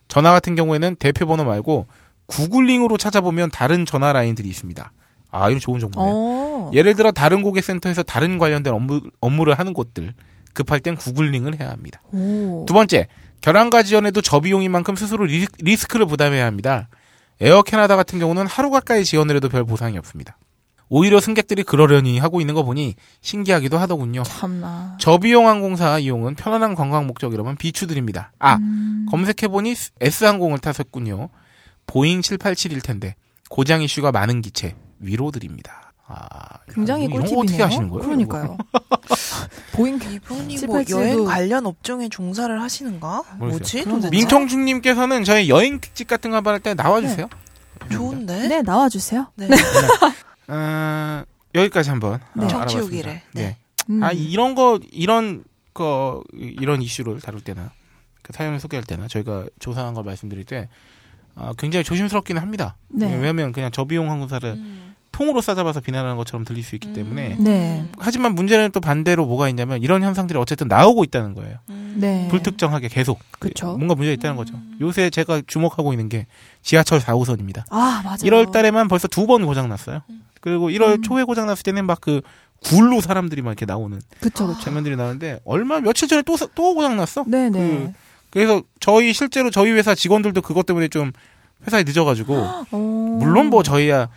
[0.08, 1.88] 전화 같은 경우에는 대표 번호 말고
[2.26, 4.92] 구글링으로 찾아보면 다른 전화 라인들이 있습니다.
[5.34, 6.14] 아, 이거 좋은 정보네요.
[6.16, 6.72] 어.
[6.74, 10.14] 예를 들어 다른 고객센터에서 다른 관련된 업무, 업무를 하는 곳들
[10.54, 12.02] 급할 땐 구글링을 해야 합니다.
[12.12, 12.66] 오.
[12.68, 13.08] 두 번째,
[13.42, 16.88] 결항과 지연에도 저비용인 만큼 스스로 리, 리스크 를 부담해야 합니다.
[17.42, 20.38] 에어 캐나다 같은 경우는 하루 가까이 지연을 해도 별 보상이 없습니다.
[20.88, 24.22] 오히려 승객들이 그러려니 하고 있는 거 보니 신기하기도 하더군요.
[24.24, 24.98] 참나.
[25.00, 28.32] 저비용 항공사 이용은 편안한 관광 목적이라면 비추드립니다.
[28.38, 29.08] 아, 음.
[29.10, 31.30] 검색해보니 S항공을 타셨군요.
[31.88, 33.16] 보잉 787일 텐데
[33.50, 35.94] 고장 이슈가 많은 기체 위로드립니다.
[36.06, 37.40] 아, 굉장히 꿀팁이네요.
[37.40, 38.04] 어떻게 하시는 거예요?
[38.04, 38.58] 그러니까요.
[39.74, 43.24] 보잉 이분이 뭐787 여행 도 관련 업종에 종사를 하시는가?
[43.38, 43.86] 모르겠어요.
[43.86, 44.10] 뭐지?
[44.10, 47.30] 민청중님께서는 저희 여행 특집 같은 거 한번 할때 나와주세요.
[47.92, 48.48] 좋은데?
[48.48, 49.28] 네, 나와 주세요.
[49.36, 49.48] 네.
[50.48, 51.24] 어,
[51.56, 52.46] 여기까지 한번 네.
[52.46, 53.10] 어, 청취후기를.
[53.10, 53.42] 알아봤습니다.
[53.42, 53.58] 네.
[53.90, 54.04] 음.
[54.04, 57.72] 아 이런 거 이런 거 이런 이슈를 다룰 때나
[58.22, 60.70] 그 사연을 소개할 때나 저희가 조사한 걸 말씀드릴 때
[61.36, 62.76] 아, 굉장히 조심스럽기는 합니다.
[62.90, 63.08] 네.
[63.14, 64.93] 왜냐하면 그냥 저비용 항공사를 음.
[65.14, 67.86] 통으로 싸잡아서 비난하는 것처럼 들릴 수 있기 때문에 네.
[67.98, 71.58] 하지만 문제는 또 반대로 뭐가 있냐면 이런 현상들이 어쨌든 나오고 있다는 거예요.
[71.70, 71.96] 음.
[71.98, 72.28] 네.
[72.30, 73.68] 불특정하게 계속 그쵸.
[73.78, 74.56] 뭔가 문제가 있다는 거죠.
[74.82, 76.26] 요새 제가 주목하고 있는 게
[76.62, 77.64] 지하철 4호선입니다.
[77.70, 78.18] 아, 맞아요.
[78.18, 80.02] 1월 달에만 벌써 두 번 고장 났어요.
[80.42, 81.02] 그리고 1월 음.
[81.04, 82.22] 초에 고장 났을 때는 막 그
[82.66, 84.60] 굴로 사람들이 막 이렇게 나오는 그쵸, 그쵸.
[84.62, 87.24] 장면들이 나오는데 얼마 며칠 전에 또또 고장 났어.
[87.28, 87.94] 네, 네.
[88.30, 91.12] 그 래서 저희 실제로 저희 회사 직원들도 그것 때문에 좀
[91.68, 92.36] 회사에 늦어가지고
[92.72, 92.78] 어.
[93.20, 94.08] 물론 뭐 저희야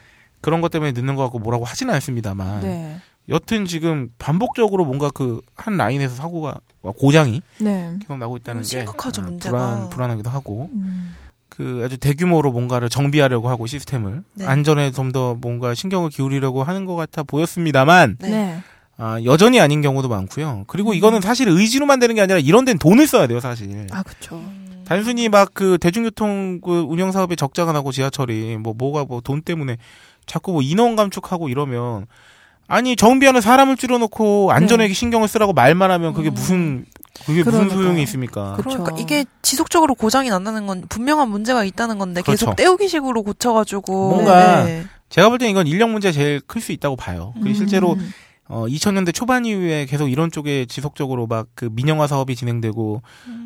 [0.47, 2.97] 그런 것 때문에 늦는 것 같고 뭐라고 하지는 않습니다만 네.
[3.29, 7.97] 여튼 지금 반복적으로 뭔가 그 한 라인에서 사고가 고장이 네.
[8.01, 9.51] 계속 나고 있다는 음, 게 심각하죠, 아, 문제가.
[9.57, 11.17] 불안 불안하기도 하고 음.
[11.49, 14.47] 그 아주 대규모로 뭔가를 정비하려고 하고 시스템을 네.
[14.47, 18.29] 안전에 좀 더 뭔가 신경을 기울이려고 하는 것 같아 보였습니다만 네.
[18.31, 18.59] 네.
[18.99, 20.65] 아, 여전히 아닌 경우도 많고요.
[20.69, 23.87] 그리고 이거는 사실 의지로만 되는 게 아니라 이런 데는 돈을 써야 돼요, 사실.
[23.91, 24.41] 아, 그쵸.
[24.87, 29.77] 단순히 막 그 대중교통 그 운영 사업에 적자가 나고 지하철이 뭐 뭐가 뭐 돈 때문에
[30.27, 32.07] 자꾸 뭐 인원 감축하고 이러면
[32.69, 36.85] 아니 정비하는 사람을 줄여놓고 안전에 신경을 쓰라고 말만 하면 그게 무슨
[37.25, 37.79] 그게 무슨 그러니까요.
[37.83, 38.55] 소용이 있습니까?
[38.57, 38.69] 그쵸.
[38.71, 42.47] 그러니까 이게 지속적으로 고장이 난다는 건 분명한 문제가 있다는 건데 그렇죠.
[42.47, 44.85] 계속 떼우기식으로 고쳐가지고 뭔가 네.
[45.09, 47.33] 제가 볼 땐 이건 인력 문제 가 제일 클 수 있다고 봐요.
[47.41, 48.11] 그리고 실제로 음.
[48.49, 53.03] 어 2000년대 초반 이후에 계속 이런 쪽에 지속적으로 막 그 민영화 사업이 진행되고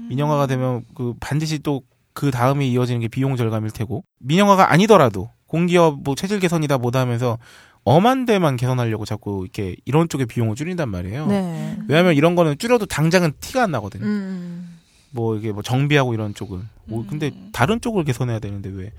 [0.08, 6.02] 민영화가 되면 그 반드시 또 그 다음에 이어지는 게 비용 절감일 테고 민영화가 아니더라도 공기업
[6.04, 7.36] 뭐 체질 개선이다 뭐다 하면서
[7.82, 11.26] 엄한 데만 개선하려고 자꾸 이렇게 이런 쪽에 비용을 줄인단 말이에요.
[11.26, 11.76] 네.
[11.88, 14.04] 왜냐하면 이런 거는 줄여도 당장은 티가 안 나거든요.
[14.06, 14.78] 음.
[15.10, 16.60] 뭐 이게 뭐 정비하고 이런 쪽을.
[16.84, 18.92] 뭐 근데 다른 쪽을 개선해야 되는데 왜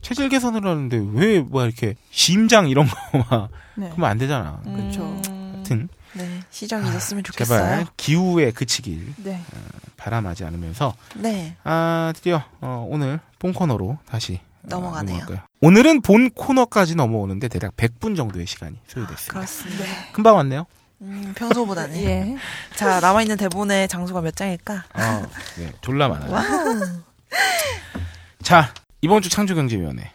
[0.00, 3.88] 체질 개선을 하는데 왜 뭐 이렇게 심장 이런 거막 네.
[3.92, 4.62] 그러면 안 되잖아.
[4.64, 5.02] 그쵸.
[5.52, 7.58] 하여튼 네, 시정이 있었으면 좋겠어요.
[7.58, 9.42] 제발 기후에 그치길 네.
[9.98, 15.16] 바람하지 않으면서 네, 아 드디어 어, 오늘 본 코너로 다시 어, 넘어가네요.
[15.18, 15.46] 넘어갈까요?
[15.60, 19.32] 오늘은 본 코너까지 넘어오는데 대략 100분 정도의 시간이 소요됐습니다.
[19.32, 19.84] 그렇습니다.
[20.12, 20.66] 금방 왔네요.
[21.02, 21.96] 음, 평소보다는.
[21.96, 22.36] 예.
[22.76, 24.84] 자, 남아있는 대본의 장수가 몇 장일까?
[24.92, 26.30] 아, 네, 졸라 많아요.
[28.42, 30.10] 자, 이번 주 창조경제위원회.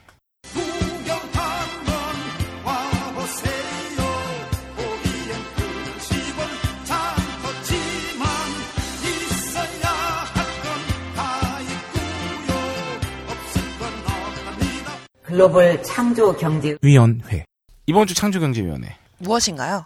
[15.39, 17.43] 글로벌 창조 경제 위원회.
[17.87, 18.95] 이번 주 창조 경제 위원회.
[19.17, 19.83] 무엇인가요?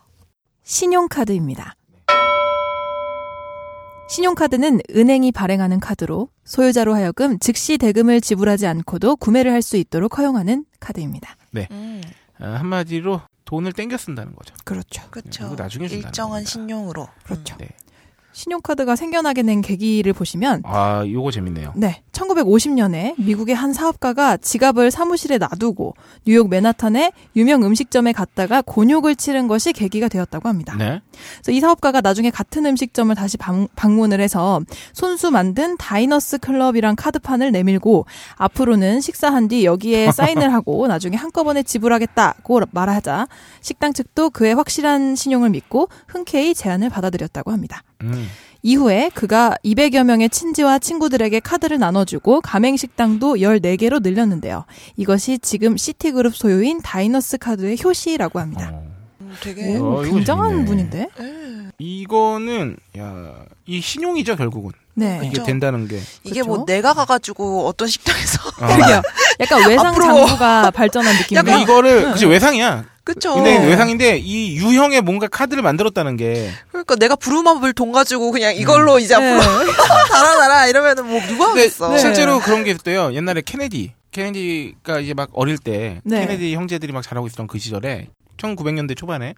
[0.62, 1.74] 신용카드입니다.
[4.10, 10.66] 신용카드는 은행이 발행하는 카드로 소유자로 하여금 즉시 대금을 지불하지 않고도 구매를 할 수 있도록 허용하는
[10.80, 11.36] 카드입니다.
[11.72, 12.04] 음,
[12.40, 14.54] 아, 한마디로 돈을 땡겨 쓴다는 거죠.
[14.66, 15.02] 그렇죠.
[15.10, 15.56] 그렇죠.
[15.56, 16.52] 나중에 일정한 겁니다.
[16.52, 17.08] 신용으로.
[17.24, 17.58] 그렇죠.
[17.58, 17.70] 네.
[18.40, 21.74] 신용카드가 생겨나게 된 계기를 보시면 아, 요거 재밌네요.
[21.76, 29.50] 네, 1950년에 미국의 한 사업가가 지갑을 사무실에 놔두고 뉴욕 맨하탄의 유명 음식점에 갔다가 곤욕을 치른
[29.50, 30.76] 것이 계기가 되었다고 합니다.
[30.78, 31.02] 네.
[31.12, 34.62] 그래서 이 사업가가 나중에 같은 음식점을 다시 방, 방문을 해서
[34.94, 38.06] 손수 만든 다이너스 클럽이란 카드판을 내밀고
[38.38, 43.28] 앞으로는 식사한 뒤 여기에 사인을 하고 나중에 한꺼번에 지불하겠다고 말하자
[43.60, 47.84] 식당 측도 그의 확실한 신용을 믿고 흔쾌히 제안을 받아들였다고 합니다.
[48.04, 48.28] 음.
[48.62, 54.66] 이후에 그가 200여 명의 친지와 친구들에게 카드를 나눠주고 가맹식당도 14개로 늘렸는데요.
[54.98, 58.72] 이것이 지금 시티그룹 소유인 다이너스 카드의 효시라고 합니다.
[58.74, 58.84] 어.
[59.22, 59.78] 음, 되게.
[59.78, 60.66] 오, 어, 굉장한.
[60.66, 61.08] 분인데?
[61.20, 64.72] 음, 이거는 야, 이 신용이죠, 결국은.
[64.96, 65.20] 네.
[65.24, 65.46] 이게 그렇죠.
[65.46, 65.98] 된다는 게.
[66.24, 66.48] 이게 그렇죠.
[66.50, 68.40] 뭐 내가 가가지고 어떤 식당에서.
[68.62, 68.68] 어.
[68.68, 69.02] 그러게요.
[69.40, 70.06] 약간 외상 앞으로.
[70.06, 71.44] 장부가 발전한 느낌이에요.
[71.44, 72.86] 근데 이거를 그치 외상이야.
[73.06, 73.34] 그쵸.
[73.34, 79.00] 근데 외상인데 이 유형의 뭔가 카드를 만들었다는 게 그러니까 내가 부루마블 돈 가지고 그냥 이걸로
[79.00, 79.34] 이제 네.
[79.34, 79.72] 앞으로
[80.12, 81.90] 달아놔라 이러면은 뭐 누가 하겠어.
[81.90, 81.98] 네.
[81.98, 83.14] 실제로 그런 게 있었대요.
[83.14, 83.94] 옛날에 케네디.
[84.12, 86.20] 케네디가 이제 막 어릴 때 네.
[86.22, 89.34] 케네디 형제들이 막 잘하고 있었던 그 시절에 1900년대 초반에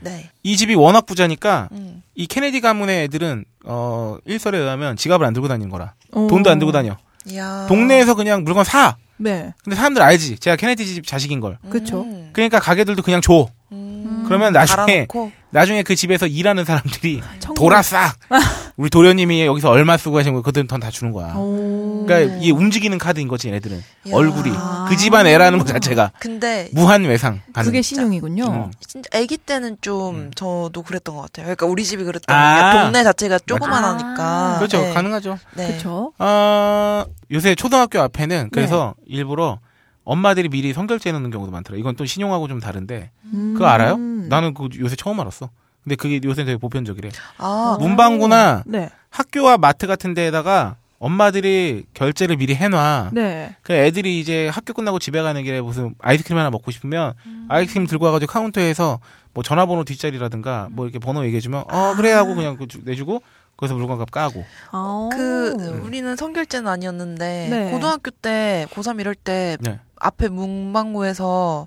[0.00, 0.30] 네.
[0.42, 2.02] 이 집이 워낙 부자니까 음.
[2.14, 5.94] 이 케네디 가문의 애들은 어 일설에 의하면 지갑을 안 들고 다니는 거라.
[6.12, 6.26] 어.
[6.28, 6.96] 돈도 안 들고 다녀.
[7.26, 7.66] 이야.
[7.68, 8.96] 동네에서 그냥 물건 사.
[9.16, 9.52] 네.
[9.62, 10.38] 근데 사람들 알지.
[10.38, 11.58] 제가 케네디 집 자식인 걸.
[11.70, 12.02] 그쵸.
[12.02, 12.30] 음.
[12.32, 13.48] 그러니까 가게들도 그냥 줘.
[13.72, 14.24] 음.
[14.26, 15.32] 그러면 나중에 갈아놓고.
[15.50, 17.54] 나중에 그 집에서 일하는 사람들이 청구.
[17.54, 18.12] 돌아 싸.
[18.76, 21.32] 우리 도련님이 여기서 얼마 쓰고 하신 거 그들은 돈 다 주는 거야.
[21.34, 22.04] 오.
[22.06, 23.82] 그러니까 이게 움직이는 카드인 거지 얘네들은 야.
[24.12, 24.50] 얼굴이
[24.88, 27.66] 그 집안 애라는 것 자체가 근데 무한 외상 가능.
[27.68, 28.44] 그게 신용이군요.
[28.44, 28.70] 음.
[28.86, 30.30] 진짜 아기 때는 좀 음.
[30.34, 31.44] 저도 그랬던 것 같아요.
[31.46, 32.72] 그러니까 우리 집이 그랬던 아.
[32.72, 34.16] 게 동네 자체가 조그만하니까.
[34.18, 34.56] 아.
[34.58, 34.92] 그렇죠 네.
[34.92, 35.38] 가능하죠.
[35.54, 35.68] 네.
[35.68, 36.12] 그렇죠.
[36.18, 39.60] 어, 요새 초등학교 앞에는 그래서 일부러
[40.04, 41.78] 엄마들이 미리 성결제 해놓는 경우도 많더라.
[41.78, 43.10] 이건 또 신용하고 좀 다른데
[43.54, 43.96] 그거 알아요?
[43.96, 45.48] 나는 그 요새 처음 알았어.
[45.84, 47.10] 근데 그게 요새 되게 보편적이래.
[47.38, 48.90] 아, 문방구나 네.
[49.10, 53.10] 학교와 마트 같은 데에다가 엄마들이 결제를 미리 해놔.
[53.12, 53.54] 네.
[53.62, 57.12] 그 애들이 이제 학교 끝나고 집에 가는 길에 무슨 아이스크림 하나 먹고 싶으면
[57.48, 59.00] 아이스크림 들고 와가지고 카운터에서
[59.34, 63.20] 뭐 전화번호 뒷자리라든가 뭐 이렇게 번호 얘기해주면 어 그래 하고 그냥 그 주- 내주고
[63.56, 65.08] 거기서 물건값 까고 아.
[65.12, 67.70] 그 우리는 성결제는 아니었는데 네.
[67.70, 69.80] 고등학교 때 고3 이럴 때 네.
[70.00, 71.66] 앞에 문방구에서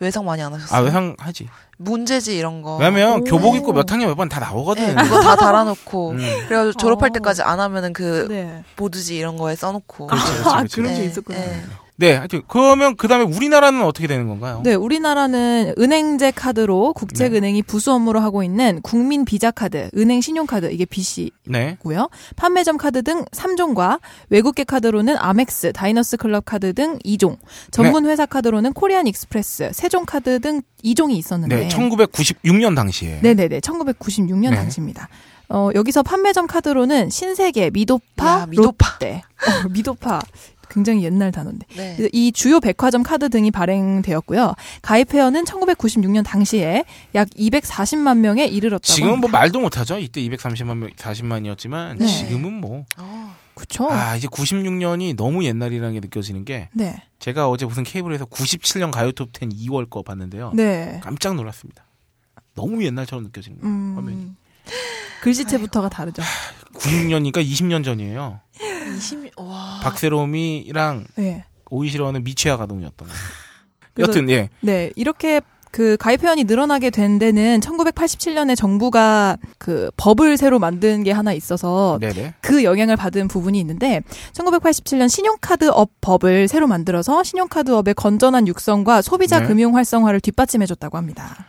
[0.00, 0.78] 외상 많이 안 하셨어요?
[0.78, 1.48] 아 외상 하지.
[1.76, 2.76] 문제지 이런 거.
[2.76, 3.24] 왜냐면 오.
[3.24, 4.94] 교복 입고 몇 학년 몇 번 다 나오거든.
[4.94, 6.10] 네, 그거 다 달아놓고.
[6.10, 6.18] 음.
[6.48, 7.12] 그래가지고 졸업할 어.
[7.12, 8.64] 때까지 안 하면은 그 네.
[8.76, 10.06] 보드지 이런 거에 써놓고.
[10.08, 10.76] 그렇지, 그렇지, 아, 그렇지.
[10.76, 11.38] 그런 게 네, 있었구나.
[12.00, 12.10] 네.
[12.12, 14.60] 네, 하여튼 그러면 그 다음에 우리나라는 어떻게 되는 건가요?
[14.64, 20.70] 네, 우리나라는 은행제 카드로 국책은행이 부수 업무를 하고 있는 국민 비자 카드, 은행 신용 카드
[20.70, 21.76] 이게 BC 네.
[21.82, 22.08] 고요.
[22.36, 23.98] 판매점 카드 등 3종과
[24.30, 27.36] 외국계 카드로는 아멕스, 다이너스 클럽 카드 등 2종,
[27.72, 33.20] 전문 회사 카드로는 코리안 익스프레스, 세종 카드 등 2종이 있었는데 네, 1996년 당시에.
[33.22, 33.58] 네 네 네.
[33.60, 34.56] 1996년 네.
[34.56, 35.08] 당시입니다.
[35.48, 38.90] 어, 여기서 판매점 카드로는 신세계, 미도파, 야, 미도파.
[39.00, 39.22] 롯데.
[39.64, 40.20] 어, 미도파.
[40.70, 41.66] 굉장히 옛날 단어인데.
[41.76, 42.08] 네.
[42.12, 44.54] 이 주요 백화점 카드 등이 발행되었고요.
[44.82, 49.38] 가입 회원은 1996년 당시에 약 240만 명에 이르렀다고 지금은 뭐 합니다.
[49.38, 49.98] 말도 못하죠.
[49.98, 52.06] 이때 230만 명, 40만이었지만 네.
[52.06, 52.84] 지금은 뭐.
[52.98, 53.34] 어.
[53.54, 53.88] 그쵸?
[53.90, 57.02] 아, 이제 96년이 너무 옛날이라는 게 느껴지는 게 네.
[57.18, 60.52] 제가 어제 무슨 케이블에서 97년 가요 톱 10 2월 거 봤는데요.
[60.54, 61.00] 네.
[61.02, 61.84] 깜짝 놀랐습니다.
[62.54, 63.74] 너무 옛날처럼 느껴지는 거예요.
[63.74, 64.32] 음, 화면이.
[65.22, 66.22] 글씨체부터가 다르죠.
[66.74, 68.40] 96년이니까 20년 전이에요.
[68.98, 69.80] 20, 와.
[69.82, 71.44] 박세롬이랑 네.
[71.70, 73.20] 오이시러는 미취아 가동이었던 거예요.
[73.98, 74.48] 여튼 예.
[74.60, 81.12] 네, 이렇게 그 가입 회원이 늘어나게 된 데는 1987년에 정부가 그 법을 새로 만든 게
[81.12, 82.34] 하나 있어서 네네.
[82.40, 89.46] 그 영향을 받은 부분이 있는데 1987년 신용카드업 법을 새로 만들어서 신용카드업의 건전한 육성과 소비자 네.
[89.46, 91.46] 금융 활성화를 뒷받침해 줬다고 합니다.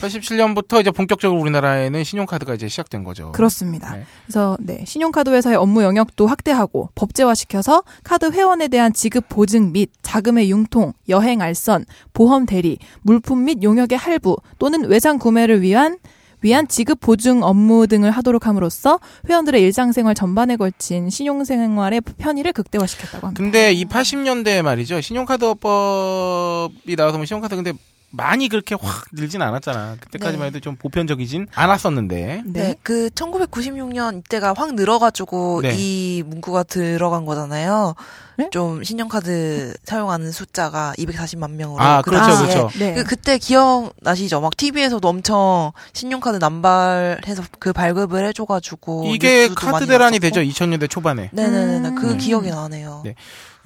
[0.00, 3.32] 87년부터 이제 본격적으로 우리나라에는 신용카드가 이제 시작된 거죠.
[3.32, 3.96] 그렇습니다.
[3.96, 4.04] 네.
[4.26, 10.50] 그래서 네, 신용카드 회사의 업무 영역도 확대하고 법제화시켜서 카드 회원에 대한 지급 보증 및 자금의
[10.50, 15.98] 융통, 여행 알선, 보험 대리, 물품 및 용역의 할부 또는 외상 구매를 위한
[16.44, 23.42] 위한 지급 보증 업무 등을 하도록 함으로써 회원들의 일상생활 전반에 걸친 신용생활의 편의를 극대화시켰다고 합니다.
[23.42, 25.00] 근데 이 80년대 말이죠.
[25.00, 27.72] 신용카드법이 나와서 뭐 신용카드 근데
[28.16, 29.96] 많이 그렇게 확 늘진 않았잖아.
[30.00, 30.46] 그때까지만 네.
[30.48, 32.42] 해도 좀 보편적이진 않았었는데.
[32.46, 32.74] 네.
[32.82, 35.74] 그 1996년 이때가 확 늘어가지고 네.
[35.76, 37.94] 이 문구가 들어간 거잖아요.
[38.36, 38.48] 네?
[38.50, 41.80] 좀 신용카드 사용하는 숫자가 240만 명으로.
[41.82, 42.78] 아, 그 그렇죠, 당시에 그렇죠.
[42.78, 42.94] 네.
[42.94, 44.40] 그 그때 기억나시죠?
[44.40, 50.18] 막 TV에서도 엄청 신용카드 남발해서 그 발급을 해줘가지고 이게 카드 대란이.
[50.18, 50.40] 되죠.
[50.40, 51.30] 2000년대 초반에.
[51.32, 51.88] 네네네.
[51.88, 51.94] 음.
[51.96, 52.18] 그 음.
[52.18, 53.02] 기억이 나네요.
[53.04, 53.14] 네.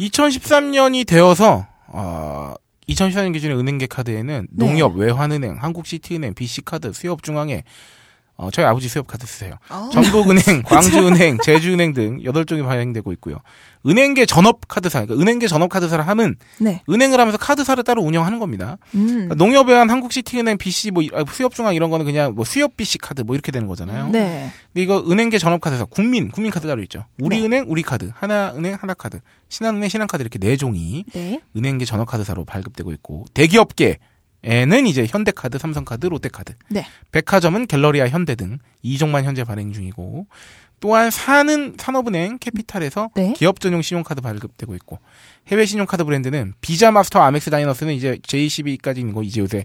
[0.00, 2.54] 2013년이 되어서 어
[2.88, 4.66] 2014년 기준의 은행계 카드에는 네.
[4.66, 7.64] 농협, 외환은행, 한국씨티은행, BC카드, 수협중앙회
[8.40, 9.55] 어, 저희 아버지 수협 카드 쓰세요.
[9.68, 9.90] 아.
[9.92, 13.38] 전북은행, 광주은행, 제주은행 등 8종이 발행되고 있고요.
[13.85, 16.81] 은행계 전업카드사, 그러니까 은행계 전업카드사를 하면 네.
[16.88, 18.79] 은행을 하면서 카드사를 따로 운영하는 겁니다.
[18.94, 19.07] 음.
[19.09, 23.22] 그러니까 농협외환, 한국씨티은행, BC, 뭐 이- 아, 수협중앙 이런 거는 그냥 뭐 수협 BC 카드
[23.22, 24.09] 뭐 이렇게 되는 거잖아요.
[24.11, 24.53] 네.
[24.72, 27.07] 근데 이거 은행계 전업카드사, 국민, 국민 카드 따로 있죠.
[27.16, 27.27] 네.
[27.27, 31.40] 우리은행, 우리 카드, 하나은행, 하나 카드, 신한은행, 신한카드 이렇게 네 종이 네.
[31.57, 33.98] 은행계 전업카드사로 발급되고 있고 대기업계
[34.44, 36.87] 에는 이제 현대카드, 삼성카드, 롯데카드, 네.
[37.11, 40.27] 백화점은 갤러리아, 현대 등 2종만 현재 발행 중이고
[40.80, 43.33] 또 한 사는 산업은행, 캐피탈에서 네.
[43.37, 45.01] 기업 전용 신용카드 발급되고 있고
[45.48, 49.64] 해외 신용카드 브랜드는 비자, 마스터, 아멕스, 다이너스는 이제 JCB까지 있는 거 이제 요새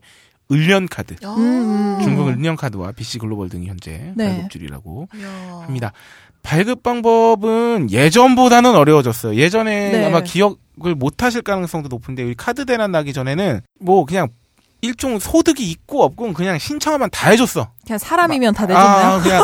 [0.52, 1.36] 은련카드, 아.
[1.38, 2.00] 음.
[2.02, 4.30] 중국 은련카드와 BC 글로벌 등이 현재 네.
[4.30, 5.62] 발급 중이라고 이야.
[5.66, 5.94] 합니다.
[6.42, 9.36] 발급 방법은 예전보다는 어려워졌어요.
[9.36, 10.06] 예전에 네.
[10.06, 14.28] 아마 기억을 못 하실 가능성도 높은데 우리 카드 대란 나기 전에는 뭐 그냥
[14.84, 17.72] 일종 소득이 있고 없고 그냥 신청하면 다 해줬어.
[17.86, 19.08] 그냥 사람이면 다 내줬나요?
[19.08, 19.44] 아, 그냥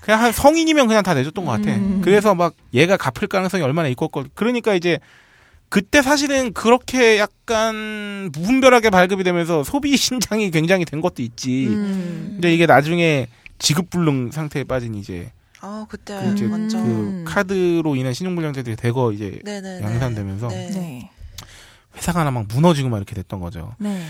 [0.00, 1.70] 그냥 한 성인이면 그냥 다 내줬던 것 같아.
[1.70, 2.00] 음.
[2.02, 4.98] 그래서 막 얘가 갚을 가능성이 얼마나 있고 없고 그러니까 이제
[5.68, 11.68] 그때 사실은 그렇게 약간 무분별하게 발급이 되면서 소비 신장이 굉장히 된 것도 있지.
[11.68, 12.30] 음.
[12.32, 13.28] 근데 이게 나중에
[13.60, 16.80] 지급불능 상태에 빠진 이제 아 그때 그 이제 완전.
[16.84, 17.24] 음.
[17.24, 19.84] 그 카드로 인한 신용불량자들이 대거 이제 네네네.
[19.84, 20.70] 양산되면서 네.
[20.70, 21.10] 네.
[21.96, 23.76] 회사가 하나 막 무너지고 막 이렇게 됐던 거죠.
[23.78, 24.04] 네.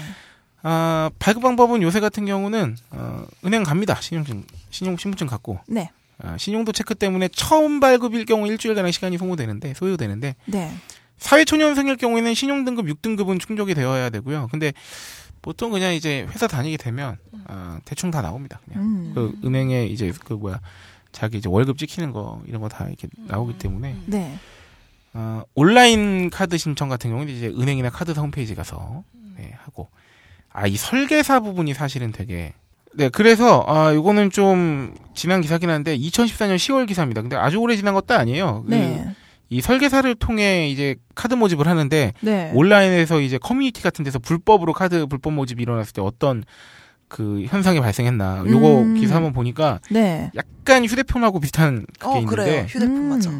[0.62, 4.00] 아, 발급 방법은 요새 같은 경우는 어, 은행 갑니다.
[4.00, 5.90] 신용증 신용 신분증 갖고 네.
[6.18, 10.72] 아, 신용도 체크 때문에 처음 발급일 경우 일주일가량 시간이 소모되는데 소요되는데 네.
[11.18, 14.48] 사회초년생일 경우에는 신용등급 6등급은 충족이 되어야 되고요.
[14.50, 14.72] 근데
[15.40, 18.60] 보통 그냥 이제 회사 다니게 되면 아, 대충 다 나옵니다.
[18.64, 19.12] 그냥 음.
[19.14, 20.60] 그 은행에 이제 그 뭐야
[21.10, 24.38] 자기 이제 월급 찍히는 거 이런 거 다 이렇게 나오기 때문에 네.
[25.14, 29.02] 어, 온라인 카드 신청 같은 경우는 이제 은행이나 카드사 홈페이지 가서
[29.36, 29.88] 네, 하고
[30.52, 32.52] 아 이 설계사 부분이 사실은 되게
[32.94, 37.22] 네 그래서 아 요거는 좀 지난 기사긴 한데 2014년 10월 기사입니다.
[37.22, 38.64] 근데 아주 오래 지난 것도 아니에요.
[38.66, 39.14] 그 네.
[39.48, 42.50] 이 설계사를 통해 이제 카드 모집을 하는데 네.
[42.54, 46.44] 온라인에서 이제 커뮤니티 같은 데서 불법으로 카드 불법 모집이 일어났을 때 어떤
[47.08, 48.94] 그 현상이 발생했나 요거 음.
[48.94, 50.30] 기사 한번 보니까 네.
[50.34, 52.62] 약간 휴대폰하고 비슷한 그게 어 있는데 그래요.
[52.68, 53.30] 휴대폰 맞아.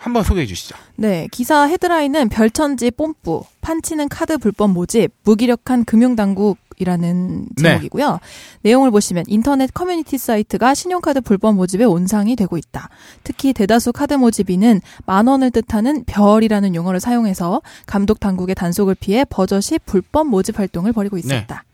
[0.00, 0.04] 음.
[0.04, 0.76] 한번 소개해 주시죠.
[0.96, 7.62] 네, 기사 헤드라인은 별천지 뽐뿌, 판치는 카드 불법 모집, 무기력한 금융당국 이라는 네.
[7.62, 8.20] 제목이고요.
[8.62, 12.88] 내용을 보시면 인터넷 커뮤니티 사이트가 신용카드 불법 모집의 온상이 되고 있다.
[13.22, 19.80] 특히 대다수 카드 모집인은 만 원을 뜻하는 별이라는 용어를 사용해서 감독 당국의 단속을 피해 버젓이
[19.84, 21.20] 불법 모집 활동을 벌이고 네.
[21.20, 21.64] 있었다.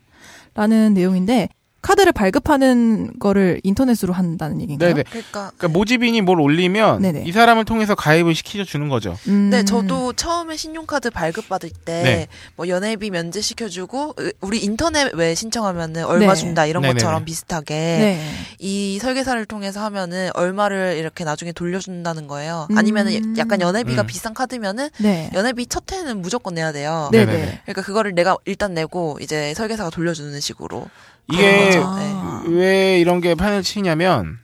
[0.55, 1.51] 라는 내용인데
[1.87, 4.93] 카드를 발급하는 거를 인터넷으로 한다는 얘기인가요?
[4.93, 5.05] 네네.
[5.09, 7.23] 그러니까 그러니까 모집인이 뭘 올리면 네네.
[7.25, 9.17] 이 사람을 통해서 가입을 시켜 주는 거죠.
[9.29, 9.51] 음.
[9.51, 12.27] 네, 저도 처음에 신용카드 발급 받을 때, 네.
[12.57, 16.41] 뭐, 연회비 면제 시켜주고, 으, 우리 인터넷 외 신청하면은 얼마 네.
[16.41, 16.99] 준다, 이런 네네네.
[16.99, 18.31] 것처럼 비슷하게, 네.
[18.59, 22.67] 이 설계사를 통해서 하면은 얼마를 이렇게 나중에 돌려준다는 거예요.
[22.73, 22.79] 음.
[22.79, 24.07] 아니면은 약간 연회비가 음.
[24.09, 25.31] 비싼 카드면은, 네.
[25.35, 27.11] 연회비 첫 해는 무조건 내야 돼요.
[27.13, 27.47] 네, 네네네.
[27.47, 27.61] 네.
[27.63, 30.89] 그러니까 그거를 내가 일단 내고, 이제 설계사가 돌려주는 식으로.
[31.33, 31.73] 이게.
[31.77, 32.43] 아.
[32.49, 34.39] 왜 이런 게 판을 치냐면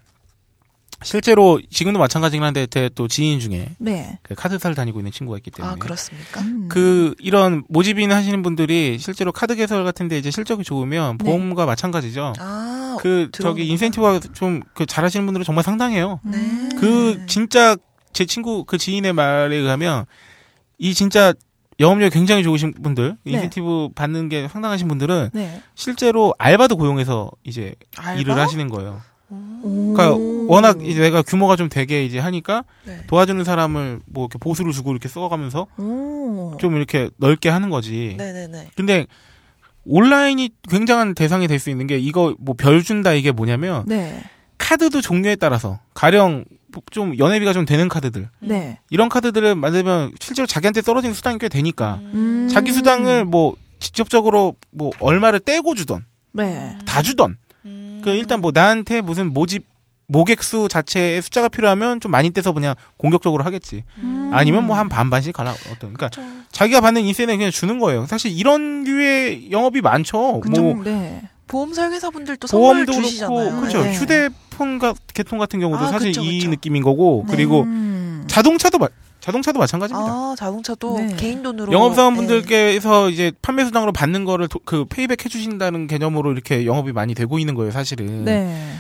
[1.05, 4.19] 실제로 지금도 마찬가지긴 한데 제 또 지인 중에 네.
[4.23, 6.41] 그 카드사를 다니고 있는 친구가 있기 때문에 아, 그렇습니까?
[6.43, 6.69] 음.
[6.69, 11.25] 그 이런 모집인 하시는 분들이 실제로 카드 개설 같은데 이제 실적이 좋으면 네.
[11.25, 12.35] 보험과 마찬가지죠.
[12.39, 13.73] 아, 그 저기 들어보니까.
[13.73, 16.21] 인센티브가 좀 그 잘하시는 분들은 정말 상당해요.
[16.25, 16.69] 네.
[16.79, 17.77] 그 진짜
[18.13, 20.05] 제 친구 그 지인의 말에 의하면
[20.79, 21.33] 이 진짜
[21.83, 23.33] 영업력이 굉장히 좋으신 분들 네.
[23.33, 25.61] 인센티브 받는 게 상당하신 분들은 네.
[25.75, 28.21] 실제로 알바도 고용해서 이제 알바?
[28.21, 29.03] 일을 하시는 거예요.
[29.29, 29.95] 오.
[29.95, 30.17] 그러니까
[30.53, 33.01] 워낙 이제 내가 규모가 좀 되게 이제 하니까 네.
[33.07, 36.57] 도와주는 사람을 뭐 이렇게 보수를 주고 이렇게 써가면서 오.
[36.59, 38.15] 좀 이렇게 넓게 하는 거지.
[38.19, 38.69] 네네네.
[38.77, 39.07] 근데
[39.85, 44.23] 온라인이 굉장한 대상이 될 수 있는 게 이거 뭐 별 준다 이게 뭐냐면 네.
[44.59, 46.45] 카드도 종류에 따라서 가령
[46.91, 48.79] 좀 연회비가 좀 되는 카드들 네.
[48.91, 52.49] 이런 카드들을 만들면 실제로 자기한테 떨어지는 수당이 꽤 되니까 음.
[52.51, 56.77] 자기 수당을 뭐 직접적으로 뭐 얼마를 떼고 주던 네.
[56.87, 58.01] 다 주던 음.
[58.05, 59.65] 그 일단 뭐 나한테 무슨 모집
[60.09, 63.85] 모객 수 자체의 숫자가 필요하면 좀 많이 떼서 그냥 공격적으로 하겠지.
[63.99, 64.31] 음.
[64.35, 65.95] 아니면 뭐 한 반반씩 가라 어떤.
[65.95, 66.11] 그러니까
[66.51, 68.05] 자기가 받는 인센은 그냥 주는 거예요.
[68.07, 70.41] 사실 이런 류의 영업이 많죠.
[70.41, 70.63] 그쵸.
[70.63, 71.23] 뭐 네.
[71.53, 73.39] 보험 설계사분들도 선물 보험도 주시잖아요.
[73.39, 73.83] 그렇고 그렇죠.
[73.85, 73.93] 네.
[73.95, 76.51] 휴대폰 가, 개통 같은 경우도 아, 사실 그쵸, 이 그쵸.
[76.51, 78.25] 느낌인 거고 그리고 음.
[78.27, 78.89] 자동차도 마,
[79.21, 80.11] 자동차도 마찬가지입니다.
[80.11, 81.17] 아, 자동차도 네.
[81.17, 86.93] 개인 돈으로 영업사원분들께서 이제 판매 수당으로 받는 거를 도- 그 페이백 해주신다는 개념으로 이렇게 영업이
[86.93, 88.25] 많이 되고 있는 거예요, 사실은.
[88.25, 88.75] 네.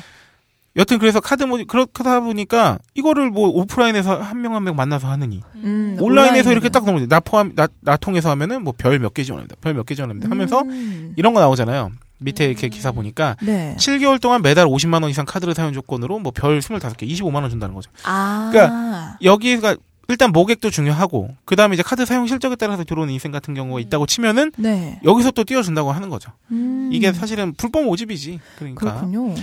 [0.75, 5.99] 여튼 그래서 카드 모 그렇다 보니까 이거를 뭐 오프라인에서 한 명 한명 만나서 하느니 음,
[6.01, 6.53] 온라인에서 온라인으로.
[6.53, 7.07] 이렇게 딱 넘어져.
[7.07, 9.57] 나 포함 나, 나 통해서 하면은 뭐 별 몇 개 지원합니다.
[9.61, 10.31] 별 몇 개 지원합니다.
[10.31, 11.12] 하면서 음.
[11.16, 11.91] 이런 거 나오잖아요.
[12.23, 13.75] 밑에 이렇게 기사 보니까 네.
[13.79, 17.75] 7개월 동안 매달 50만 원 이상 카드를 사용 조건으로 뭐 별 25개, 25만 원 준다는
[17.75, 17.91] 거죠.
[18.05, 18.49] 아.
[18.53, 19.77] 그러니까 여기가
[20.09, 24.51] 일단 모객도 중요하고 그다음에 이제 카드 사용 실적에 따라서 들어오는 인생 같은 경우가 있다고 치면은
[24.57, 25.01] 네.
[25.05, 26.33] 여기서 또 띄워준다고 하는 거죠.
[26.51, 26.91] 음.
[26.93, 28.41] 이게 사실은 불법 모집이지.
[28.59, 29.35] 그러니까 그렇군요.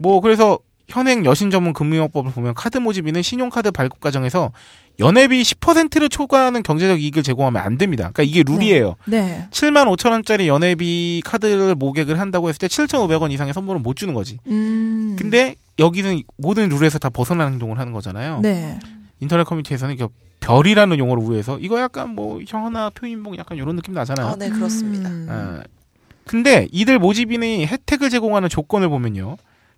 [0.00, 0.58] 뭐 그래서
[0.88, 4.52] 현행 여신 전문 금융업법을 보면 카드 모집인은 신용카드 발급 과정에서
[4.98, 8.10] 연회비 10%를 초과하는 경제적 이익을 제공하면 안 됩니다.
[8.12, 8.96] 그러니까 이게 룰이에요.
[9.06, 9.46] 네.
[9.50, 14.38] 7만 5천 원짜리 연회비 카드를 모객을 한다고 했을 때 7,500원 이상의 선물은 못 주는 거지.
[14.46, 15.16] 음.
[15.18, 18.40] 근데 여기는 모든 룰에서 다 벗어나는 행동을 하는 거잖아요.
[18.40, 18.78] 네.
[19.20, 20.06] 인터넷 커뮤니티에서는 이게
[20.40, 24.26] 별이라는 용어를 우회해서 이거 약간 뭐 형아 표인봉 약간 이런 느낌 나잖아요.
[24.28, 25.08] 아, 네, 그렇습니다.
[25.08, 25.26] 음.
[25.28, 25.62] 아,
[26.24, 29.36] 근데 이들 모집인이 혜택을 제공하는 조건을 보면요.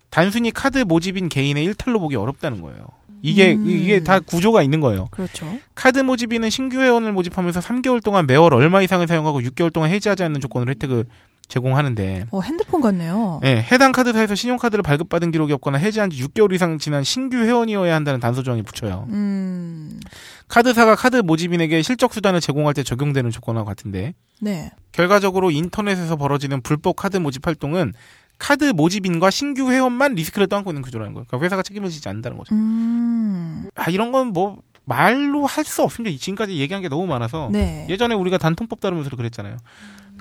[0.09, 2.85] 단순히 카드 모집인 개인의 일탈로 보기 어렵다는 거예요.
[3.21, 3.67] 이게 음.
[3.67, 5.07] 이게 다 구조가 있는 거예요.
[5.11, 5.45] 그렇죠.
[5.75, 10.41] 카드 모집인은 신규 회원을 모집하면서 3개월 동안 매월 얼마 이상을 사용하고 6개월 동안 해지하지 않는
[10.41, 11.05] 조건으로 혜택을
[11.49, 13.41] 제공하는데 어, 핸드폰 같네요.
[13.43, 18.19] 예, 해당 카드사에서 신용카드를 발급받은 기록이 없거나 해지한 지 6개월 이상 지난 신규 회원이어야 한다는
[18.19, 19.07] 단서 조항이 붙여요.
[19.09, 19.99] 음.
[20.47, 24.71] 카드사가 카드 모집인에게 실적 수단을 제공할 때 적용되는 조건과 같은데 네.
[24.91, 27.93] 결과적으로 인터넷에서 벌어지는 불법 카드 모집 활동은
[28.39, 31.25] 카드 모집인과 신규 회원만 리스크를 떠안고 있는 구조라는 거예요.
[31.27, 32.55] 그러니까 회사가 책임을 지지 않는다는 거죠.
[32.55, 33.69] 음.
[33.75, 36.17] 아 이런 건 뭐 말로 할 수 없습니다.
[36.17, 37.85] 지금까지 얘기한 게 너무 많아서 네.
[37.89, 39.57] 예전에 우리가 단통법 다루면서 그랬잖아요.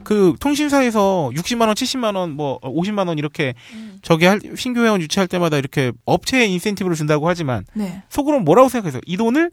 [0.05, 3.55] 그 통신사에서 60만 원, 70만 원, 뭐 50만 원 이렇게
[4.03, 8.03] 저기 할 신규 회원 유치할 때마다 이렇게 업체에 인센티브를 준다고 하지만 네.
[8.11, 9.51] 속으로는 뭐라고 생각해서 이 돈을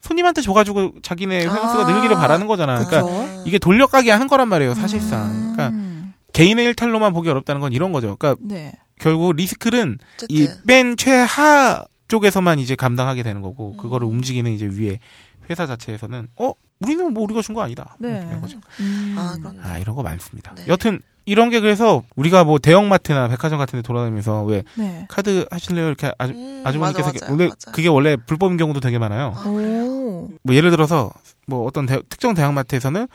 [0.00, 2.84] 손님한테 줘가지고 자기네 회원 수가 아, 늘기를 바라는 거잖아.
[2.84, 3.42] 그러니까 그렇죠.
[3.46, 5.30] 이게 돌려가게 하는 거란 말이에요, 사실상.
[5.54, 5.91] 그러니까 음.
[6.32, 8.16] 개인의 일탈로만 보기 어렵다는 건 이런 거죠.
[8.16, 8.72] 그러니까 네.
[9.00, 14.98] 결국 리스크는 이 맨 최하 쪽에서만 이제 감당하게 되는 거고 그거를 움직이는 이제 위에
[15.50, 17.96] 회사 자체에서는 어 우리는 뭐 우리가 준 거 아니다.
[17.98, 18.24] 네.
[18.28, 18.58] 이런 거죠.
[18.80, 19.14] 음.
[19.18, 20.54] 아, 아 이런 거 많습니다.
[20.54, 20.64] 네.
[20.68, 25.06] 여튼 이런 게 그래서 우리가 뭐 대형마트나 백화점 같은 데 돌아다니면서 왜 네.
[25.08, 27.32] 카드 하실래요 이렇게 아주 음, 아주머니께서 맞아, 맞아요.
[27.32, 27.72] 원래 맞아요.
[27.74, 29.32] 그게 원래 불법인 경우도 되게 많아요.
[29.36, 30.28] 아, 오.
[30.42, 31.12] 뭐 예를 들어서
[31.46, 33.06] 뭐 어떤 대- 특정 대형마트에서는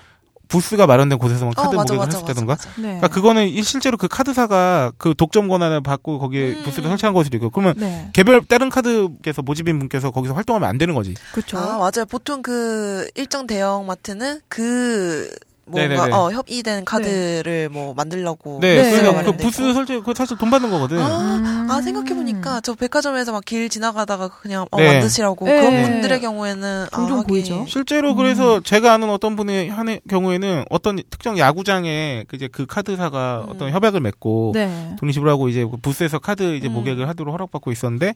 [0.47, 2.53] 부스가 마련된 곳에서만 어, 카드 맞아, 모객을 맞아, 했었다던가.
[2.53, 2.81] 맞아, 맞아.
[2.81, 2.87] 네.
[2.87, 6.63] 그러니까 그거는 일- 실제로 그 카드사가 그 독점 권한을 받고 거기에 음.
[6.63, 8.09] 부스를 설치한 수도 있고 그러면 네.
[8.13, 11.13] 개별 다른 카드께서 모집인 분께서 거기서 활동하면 안 되는 거지.
[11.31, 11.57] 그렇죠.
[11.57, 12.05] 아, 맞아요.
[12.09, 15.29] 보통 그 일정 대형 마트는 그
[15.67, 16.13] 뭔가 네네네.
[16.13, 18.91] 어, 협의된 카드를 뭐 만들려고 네, 네.
[18.91, 19.73] 그래서 그 부스.
[19.73, 20.99] 설치 그 사실 돈 받는 거거든.
[20.99, 21.81] 아, 아 음.
[21.81, 24.91] 생각해 보니까 저 백화점에서 막 길 지나가다가 그냥 어, 네.
[24.91, 25.61] 만드시라고 네.
[25.61, 27.23] 그런 분들의 경우에는 종종 아.
[27.23, 27.65] 보이죠.
[27.67, 33.45] 실제로 그래서 제가 아는 어떤 분의 한 경우에는 어떤 특정 야구장에 그 이제 그 카드사가
[33.47, 33.49] 음.
[33.49, 34.95] 어떤 협약을 맺고 네.
[34.99, 36.73] 돈이 지불하고 이제 그 부스에서 카드 이제 음.
[36.73, 38.15] 모객을 하도록 허락받고 있었는데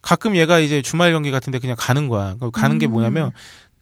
[0.00, 2.34] 가끔 얘가 이제 주말 경기 같은데 그냥 가는 거야.
[2.40, 2.92] 그 가는 게 음.
[2.92, 3.30] 뭐냐면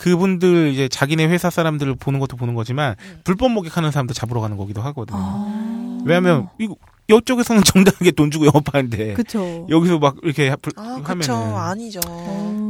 [0.01, 3.21] 그분들 이제 자기네 회사 사람들을 보는 것도 보는 거지만 음.
[3.23, 5.19] 불법 모객하는 사람들 잡으러 가는 거기도 하거든요.
[5.21, 6.01] 아.
[6.07, 6.75] 왜냐하면 이거
[7.09, 9.67] 이쪽에서는 정당하게 돈 주고 영업하는데 그쵸.
[9.69, 11.35] 여기서 막 이렇게 불- 아, 하면은 그쵸.
[11.35, 12.01] 아니죠.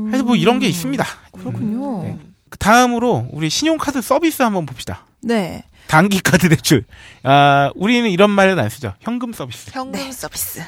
[0.09, 1.05] 그래서 뭐 이런 게 있습니다.
[1.31, 2.03] 그렇군요.
[2.03, 2.18] 네.
[2.49, 5.07] 그 다음으로 우리 신용카드 서비스 한번 봅시다.
[5.22, 5.62] 네.
[5.87, 6.85] 단기 카드 대출.
[7.22, 8.95] 아, 우리는 이런 말은 안 쓰죠.
[9.01, 9.70] 현금 서비스.
[9.72, 10.62] 현금 서비스.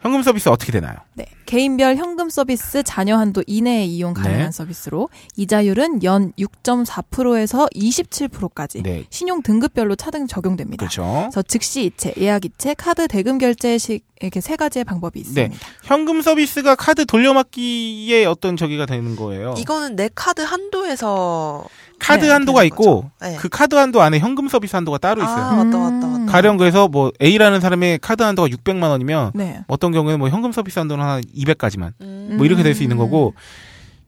[0.00, 0.96] 현금 서비스 어떻게 되나요?
[1.14, 1.26] 네.
[1.50, 4.50] 개인별 현금 서비스 잔여 한도 이내에 이용 가능한 네.
[4.52, 9.04] 서비스로 이자율은 연 6.4%에서 27%까지 네.
[9.10, 10.86] 신용 등급별로 차등 적용됩니다.
[10.86, 11.02] 그렇죠.
[11.22, 15.42] 그래서 즉시 이체, 예약 이체, 카드 대금 결제식 이렇게 세 가지의 방법이 네.
[15.42, 15.66] 있습니다.
[15.82, 19.56] 현금 서비스가 카드 돌려막기의 어떤 저기가 되는 거예요.
[19.58, 21.64] 이거는 내 카드 한도에서
[21.98, 23.10] 카드 네, 한도가 있고.
[23.20, 23.36] 네.
[23.38, 25.44] 그 카드 한도 안에 현금 서비스 한도가 따로 있어요.
[25.44, 26.16] 아, 맞다, 맞다, 맞다.
[26.16, 26.26] 음.
[26.26, 29.62] 가령 그래서 뭐 A라는 사람의 카드 한도가 600만 원이면 네.
[29.68, 32.34] 어떤 경우에는 뭐 현금 서비스 한도는 한 200까지만 음.
[32.36, 33.34] 뭐 이렇게 될 수 있는 거고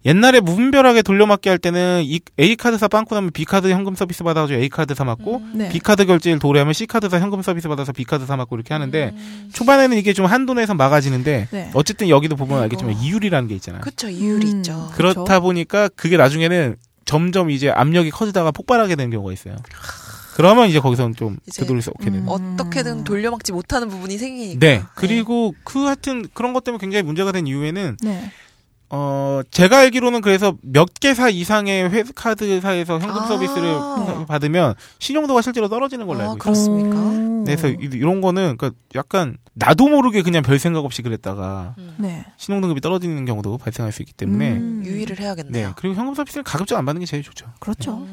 [0.04, 4.58] 옛날에 무분별하게 돌려막기 할 때는 이 A 카드사 빵꾸 나면 B 카드 현금 서비스 받아가지고
[4.60, 5.52] A 카드사 맞고 음.
[5.54, 5.68] 네.
[5.68, 9.50] B 카드 결제일 도래하면 C 카드사 현금 서비스 받아서 B 카드사 맞고 이렇게 하는데 음.
[9.52, 11.70] 초반에는 이게 좀 한도 내에서 막아지는데 네.
[11.74, 12.62] 어쨌든 여기도 보면 이거.
[12.64, 13.80] 알겠지만 이율이라는 게 있잖아요.
[13.82, 14.56] 그쵸, 이율이 음.
[14.58, 14.90] 있죠.
[14.94, 15.22] 그렇죠.
[15.24, 16.74] 그렇다 보니까 그게 나중에는
[17.04, 19.54] 점점 이제 압력이 커지다가 폭발하게 되는 경우가 있어요.
[20.34, 22.20] 그러면 이제 거기서는 좀 이제 되돌릴 수 없게 되는.
[22.20, 22.28] 음.
[22.28, 24.58] 어떻게든 돌려막지 못하는 부분이 생기니까.
[24.58, 24.82] 네.
[24.94, 28.30] 그리고 그 하여튼 그런 것 때문에 굉장히 문제가 된 이유에는 네.
[28.94, 33.26] 어 제가 알기로는 그래서 몇 개사 이상의 회 카드사에서 현금 아.
[33.26, 36.38] 서비스를 받으면 신용도가 실제로 떨어지는 걸로 아, 알고 있어요.
[36.38, 36.98] 그렇습니까?
[37.00, 37.44] 오.
[37.44, 41.94] 그래서 이- 이런 거는 그러니까 약간 나도 모르게 그냥 별 생각 없이 그랬다가 음.
[41.98, 42.22] 네.
[42.36, 44.82] 신용등급이 떨어지는 경우도 발생할 수 있기 때문에 음.
[44.84, 45.72] 유의를 네 해야겠네요.
[45.76, 47.46] 그리고 현금 서비스는 가급적 안 받는 게 제일 좋죠.
[47.60, 48.06] 그렇죠.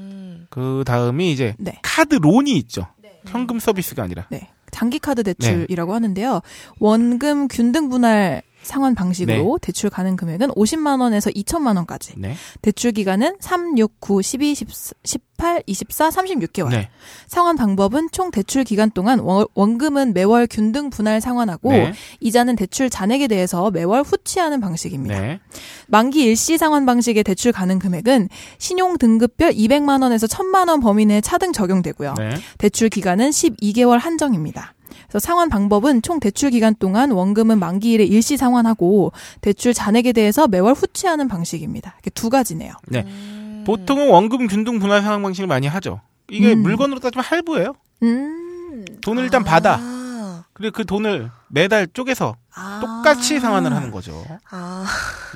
[0.50, 0.80] 음.
[0.80, 1.80] 그 다음이 이제 네.
[1.82, 2.88] 카드 론이 있죠.
[3.28, 4.28] 현금 서비스가 아니라.
[4.30, 4.50] 네.
[4.72, 5.34] 장기 카드 네.
[5.34, 6.42] 대출이라고 하는데요.
[6.80, 12.14] 원금 균등 분할 상환 방식으로 대출 가능 금액은 50만 원에서 2천만 원까지.
[12.18, 12.36] 네.
[12.62, 14.56] 대출 기간은 3, 6, 9, 12,
[15.04, 16.70] 18, 24, 36개월.
[16.70, 16.90] 네.
[17.28, 21.94] 상환 방법은 총 대출 기간 동안 원, 원금은 매월 균등 분할 상환하고 네.
[22.20, 25.20] 이자는 대출 잔액에 대해서 매월 후치하는 방식입니다.
[25.20, 25.40] 네.
[25.88, 31.22] 만기 일시 상환 방식의 대출 가능 금액은 신용 등급별 200만 원에서 1000만 원 범위 내에
[31.22, 32.16] 차등 적용되고요.
[32.18, 32.36] 네.
[32.58, 34.74] 대출 기간은 12개월 한정입니다.
[35.10, 40.74] 그래서 상환 방법은 총 대출 기간 동안 원금은 만기일에 일시 상환하고 대출 잔액에 대해서 매월
[40.74, 41.96] 후치하는 방식입니다.
[41.96, 42.74] 이렇게 두 가지네요.
[42.88, 43.04] 네.
[43.06, 43.64] 음.
[43.66, 46.00] 보통은 원금 균등 분할 상환 방식을 많이 하죠.
[46.30, 46.62] 이게 음.
[46.62, 47.74] 물건으로 따지면 할부예요.
[48.04, 48.86] 음.
[49.02, 49.78] 돈을 일단 받아.
[50.60, 50.62] 아.
[50.62, 52.80] 그리고 그 돈을 매달 쪼개서 아.
[52.82, 54.24] 똑같이 상환을 하는 거죠.
[54.52, 54.86] 아,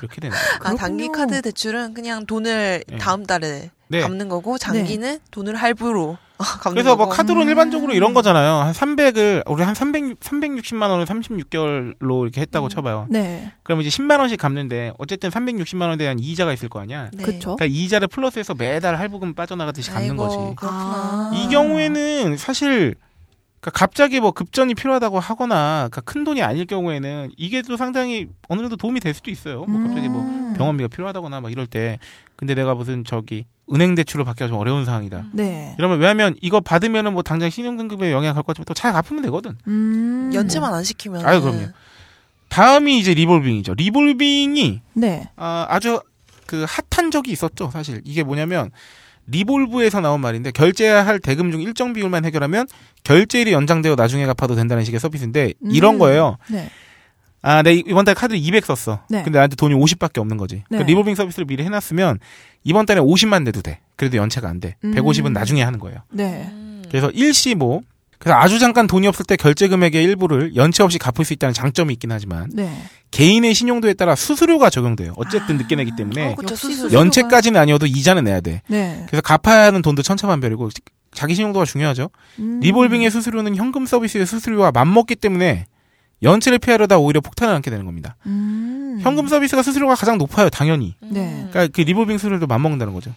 [0.00, 0.58] 이렇게 되는 거예요.
[0.62, 1.08] 아, 단기.
[1.10, 2.96] 카드 대출은 그냥 돈을 네.
[2.98, 4.00] 다음 달에 네.
[4.00, 7.16] 갚는 거고 장기는 돈을 할부로 갚는 그래서 뭐 거고.
[7.16, 7.48] 카드론 음.
[7.48, 8.52] 일반적으로 이런 거잖아요.
[8.54, 13.06] 한 300을 우리 한 300, 360만 원을 36개월로 이렇게 했다고 쳐봐요.
[13.08, 13.52] 네.
[13.62, 17.08] 그럼 이제 10만 원씩 갚는데 어쨌든 360만 원에 대한 이자가 있을 거 아니야.
[17.14, 17.22] 네.
[17.22, 17.56] 그렇죠.
[17.56, 20.36] 그러니까 이자를 플러스해서 매달 할부금 빠져나가듯이 갚는 아이고, 거지.
[20.56, 21.30] 그렇구나.
[21.34, 22.96] 이 경우에는 사실
[23.64, 28.60] 그러니까 갑자기 뭐 급전이 필요하다고 하거나 그러니까 큰 돈이 아닐 경우에는 이게 또 상당히 어느
[28.60, 29.64] 정도 도움이 될 수도 있어요.
[29.64, 30.52] 뭐 갑자기 뭐 음.
[30.54, 31.98] 병원비가 필요하다거나 막 이럴 때
[32.36, 35.24] 근데 내가 무슨 저기 은행 대출을 받기가 좀 어려운 상황이다.
[35.32, 35.74] 네.
[35.78, 39.56] 이러면 왜냐면 이거 받으면은 뭐 당장 신용등급에 영향 갈 것 같지만 또 잘 갚으면 되거든.
[39.66, 40.30] 음.
[40.34, 41.68] 연체만 안 시키면 아유, 그럼요.
[42.50, 43.72] 다음이 이제 리볼빙이죠.
[43.74, 45.30] 리볼빙이 네.
[45.36, 46.02] 아, 아주
[46.46, 47.70] 그 핫한 적이 있었죠.
[47.72, 48.70] 사실 이게 뭐냐면
[49.26, 52.66] revolve에서 나온 말인데 결제해야 할 대금 중 일정 비율만 해결하면
[53.04, 55.98] 결제일이 연장되어 나중에 갚아도 된다는 식의 서비스인데 이런 음.
[55.98, 56.36] 거예요.
[56.50, 56.70] 네.
[57.42, 59.00] 아, 내 이번 달 카드를 200 썼어.
[59.10, 59.22] 네.
[59.22, 60.64] 근데 나한테 돈이 50밖에 없는 거지.
[60.70, 60.84] 그 네.
[60.84, 62.18] 리볼빙 서비스를 미리 해놨으면
[62.64, 63.80] 이번 달에 50만 내도 돼.
[63.96, 64.76] 그래도 연체가 안 돼.
[64.82, 64.94] 음.
[64.94, 65.98] 150은 나중에 하는 거예요.
[66.10, 66.48] 네.
[66.50, 66.82] 음.
[66.88, 67.82] 그래서 일시 뭐
[68.18, 71.92] 그래서 아주 잠깐 돈이 없을 때 결제 금액의 일부를 연체 없이 갚을 수 있다는 장점이
[71.94, 72.70] 있긴 하지만 네.
[73.10, 75.12] 개인의 신용도에 따라 수수료가 적용돼요.
[75.16, 76.36] 어쨌든 늦게 내기 때문에 어.
[76.36, 78.62] 수수료가- 연체까지는 아니어도 이자는 내야 돼.
[78.68, 79.04] 네.
[79.06, 80.70] 그래서 갚아야 하는 돈도 천차만별이고
[81.12, 82.10] 자기 신용도가 중요하죠.
[82.40, 82.60] 음.
[82.60, 85.66] 리볼빙의 수수료는 현금 서비스의 수수료와 맞먹기 때문에
[86.22, 88.16] 연체를 피하려다 오히려 폭탄을 안게 되는 겁니다.
[88.26, 88.94] 음.
[88.96, 89.00] 음.
[89.02, 90.94] 현금 서비스가 수수료가 가장 높아요, 당연히.
[91.02, 91.46] 네.
[91.50, 93.12] 그러니까 그 리볼빙 수수료도 맞먹는다는 거죠.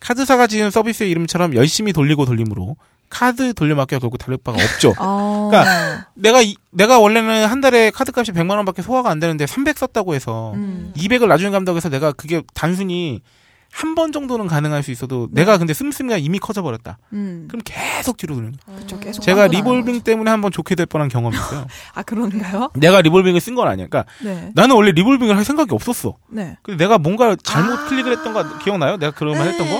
[0.00, 2.76] 카드사가 지은 서비스의 이름처럼 열심히 돌리고 돌림으로
[3.10, 4.94] 카드 돌려막기가 결국 다를 바가 없죠.
[4.98, 5.48] 아.
[5.50, 10.14] 그러니까 내가 이- 내가 원래는 한 달에 카드값이 100만 원밖에 소화가 안 되는데 300 썼다고
[10.14, 10.92] 해서 음.
[10.96, 13.22] 200을 나중에 감당해서 내가 그게 단순히
[13.70, 16.96] 한 번 정도는 가능할 수 있어도 내가 근데 씀씀이가 이미 커져 버렸다.
[17.12, 17.46] 음.
[17.48, 18.50] 그럼 계속 뒤로 거야.
[18.78, 21.66] 그쵸, 계속 제가 리볼빙 때문에 한 번 좆 될 뻔한 경험이 있어요.
[21.94, 22.70] 아, 그런가요?
[22.76, 23.86] 내가 리볼빙을 쓴 건 아니야.
[23.88, 24.50] 그러니까 네.
[24.54, 26.16] 나는 원래 리볼빙을 할 생각이 없었어.
[26.30, 26.56] 네.
[26.62, 27.84] 근데 내가 뭔가 잘못 아.
[27.88, 28.96] 클릭을 했던 거 기억나요?
[28.96, 29.76] 내가 그러면 했던 거?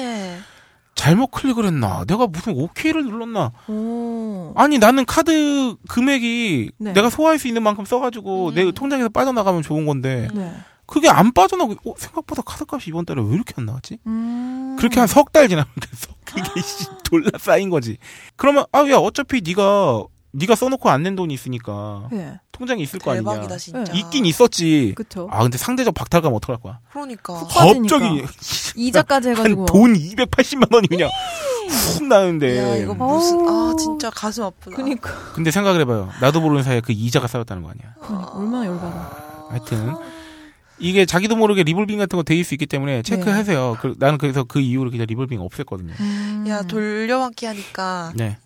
[0.99, 1.03] 네.
[1.05, 2.05] 잘못 클릭을 했나?
[2.07, 3.53] 내가 무슨 OK를 눌렀나?
[3.69, 4.53] 오.
[4.57, 6.93] 아니 나는 카드 금액이 네.
[6.93, 8.55] 내가 소화할 수 있는 만큼 써가지고 음.
[8.55, 10.53] 내 통장에서 빠져나가면 좋은 건데 네.
[10.87, 13.99] 그게 안 빠져나고 어, 생각보다 카드값이 이번 달에 왜 이렇게 안 나왔지?
[14.07, 14.77] 음.
[14.79, 17.99] 그렇게 한 석 달 지나면 돼서 그게 씨 돌라 쌓인 거지.
[18.37, 22.39] 그러면 아 야 어차피 네가 네가 써놓고 안 낸 돈이 있으니까 네.
[22.53, 23.31] 통장에 있을 거 아니냐.
[23.31, 23.93] 대박이다 진짜.
[23.93, 24.93] 있긴 있었지.
[24.97, 25.29] 그쵸.
[25.31, 26.81] 아 근데 상대적 박탈감 어떡할 거야?
[26.93, 27.35] 그러니까.
[27.49, 28.25] 갑자기
[28.77, 29.61] 이자까지 해가지고.
[29.61, 31.09] 한돈 280만 원이 그냥
[31.69, 32.59] 훅 나는데.
[32.59, 33.75] 야 이거 무슨 아.
[33.79, 34.77] 진짜 가슴 아프다.
[34.77, 35.11] 그니까.
[35.35, 36.11] 근데 생각을 해봐요.
[36.21, 37.95] 나도 모르는 사이에 그 이자가 쌓였다는 거 아니야.
[38.01, 38.31] 그러니까.
[38.33, 39.47] 얼마나 열받아.
[39.51, 39.95] 하여튼
[40.81, 43.79] 이게 자기도 모르게 리볼빙 같은 거 돼 있을 수 있기 때문에 체크하세요.
[43.81, 45.99] 그, 나는 그래서 그 이후로 그냥 리볼빙 없앴거든요.
[46.01, 46.45] 음.
[46.49, 48.37] 야 돌려막기 하니까 네.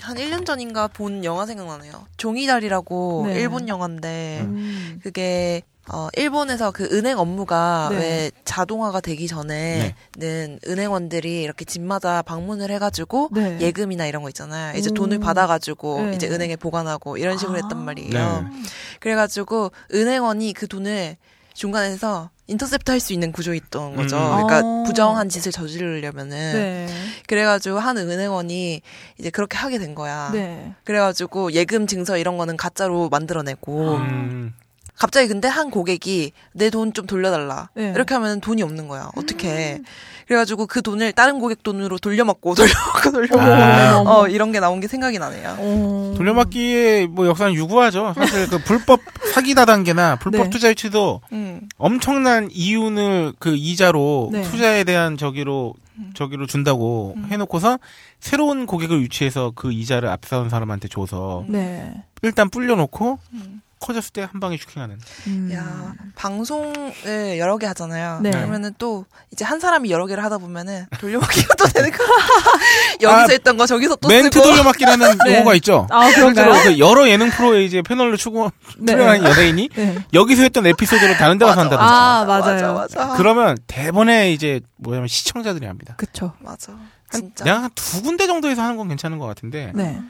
[0.00, 2.06] 한 1년 전인가 본 영화 생각나네요.
[2.16, 3.40] 종이달이라고 네.
[3.40, 5.00] 일본 영화인데 음.
[5.02, 7.96] 그게 어 일본에서 그 은행 업무가 네.
[7.96, 13.58] 왜 자동화가 되기 전에는 은행원들이 이렇게 집마다 방문을 해가지고 네.
[13.60, 14.76] 예금이나 이런 거 있잖아요.
[14.76, 14.94] 이제 음.
[14.94, 16.12] 돈을 받아가지고 네.
[16.14, 17.60] 이제 은행에 보관하고 이런 식으로 아.
[17.62, 18.10] 했단 말이에요.
[18.12, 18.62] 네.
[19.00, 21.16] 그래가지고 은행원이 그 돈을
[21.58, 24.16] 중간에서 인터셉트 할 수 있는 구조였던 거죠.
[24.16, 24.46] 음.
[24.46, 24.82] 그러니까 어.
[24.84, 26.86] 부정한 짓을 저지르려면은 네.
[27.26, 28.80] 그래가지고 한 은행원이
[29.18, 30.30] 이제 그렇게 하게 된 거야.
[30.32, 30.72] 네.
[30.84, 34.54] 그래가지고 예금 증서 이런 거는 가짜로 만들어내고 음,
[34.98, 37.92] 갑자기 근데 한 고객이 내 돈 좀 돌려달라 네.
[37.94, 39.10] 이렇게 하면 돈이 없는 거야.
[39.16, 39.80] 어떻게?
[40.26, 44.02] 그래가지고 그 돈을 다른 고객 돈으로 돌려막고 돌려막고 돌려막고 아.
[44.06, 45.56] 어 이런 게 나온 게 생각이 나네요.
[45.58, 46.14] 어.
[46.16, 48.12] 돌려막기의 뭐 역사는 유구하죠.
[48.16, 49.00] 사실 그 불법
[49.32, 50.50] 사기 다 단계나 불법 네.
[50.50, 51.68] 투자 유치도 음.
[51.78, 54.42] 엄청난 이윤을 그 이자로 네.
[54.42, 55.74] 투자에 대한 저기로
[56.14, 57.78] 저기로 준다고 해놓고서
[58.20, 61.92] 새로운 고객을 유치해서 그 이자를 앞서는 사람한테 줘서 네.
[62.22, 63.62] 일단 불려놓고 음.
[63.80, 64.98] 커졌을 때 한 방에 슈킹하는.
[65.28, 65.50] 음.
[65.52, 68.20] 야 방송을 여러 개 하잖아요.
[68.22, 68.30] 네.
[68.30, 71.96] 그러면은 또 이제 한 사람이 여러 개를 하다 보면은 돌려막기가 또 되는 거.
[73.00, 74.50] 여기서 아, 했던 거 저기서 또 멘트 쓰고.
[74.50, 75.36] 돌려막기라는 네.
[75.36, 75.86] 용어가 있죠.
[75.90, 76.52] 아, 그런가요?
[76.54, 78.92] 실제로 그 여러 예능 프로에 이제 패널로 추구 네.
[78.92, 80.04] 출연하는 연예인이 네.
[80.12, 81.92] 여기서 했던 에피소드를 다른 데 가서 맞아, 한다든지.
[81.92, 82.74] 아, 맞아 맞아요.
[82.74, 83.16] 맞아.
[83.16, 85.94] 그러면 대본에 이제 뭐냐면 시청자들이 합니다.
[85.96, 86.32] 그쵸.
[86.40, 86.72] 맞아.
[86.72, 87.44] 한, 진짜.
[87.44, 90.00] 내가 한 두 군데 정도에서 하는 건 괜찮은 것 같은데 네.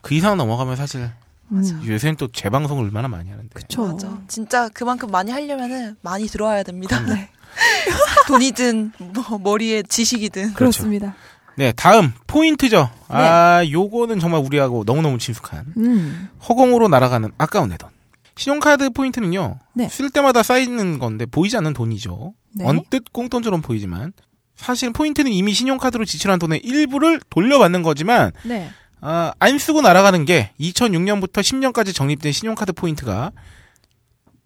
[0.00, 1.10] 그 이상 넘어가면 사실
[1.52, 1.82] 음.
[1.86, 3.48] 요새는 또 재방송을 얼마나 많이 하는데.
[3.52, 3.86] 그쵸.
[3.86, 4.18] 맞아.
[4.28, 7.00] 진짜 그만큼 많이 하려면은 많이 들어와야 됩니다.
[7.00, 7.30] 네.
[8.28, 10.54] 돈이든 뭐 머리에 지식이든.
[10.54, 11.14] 그렇습니다.
[11.56, 12.90] 네, 다음 포인트죠.
[13.08, 16.28] 아, 요거는 정말 우리하고 너무너무 친숙한 음.
[16.46, 17.88] 허공으로 날아가는 아까운 내 돈.
[18.36, 19.58] 신용카드 포인트는요.
[19.72, 19.88] 네.
[19.88, 22.34] 쓸 때마다 쌓이는 건데 보이지 않는 돈이죠.
[22.54, 22.66] 네.
[22.66, 24.12] 언뜻 꽁돈처럼 보이지만
[24.56, 28.70] 사실 포인트는 이미 신용카드로 지출한 돈의 일부를 돌려받는 거지만 네.
[29.08, 33.30] 아, 안 쓰고 날아가는 게 2006년부터 10년까지 적립된 신용카드 포인트가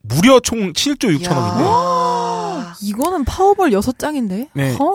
[0.02, 2.74] 무려 총 7조 6천억인데 야.
[2.82, 4.50] 이거는 파워볼 여섯 장인데.
[4.52, 4.76] 네.
[4.78, 4.94] 어.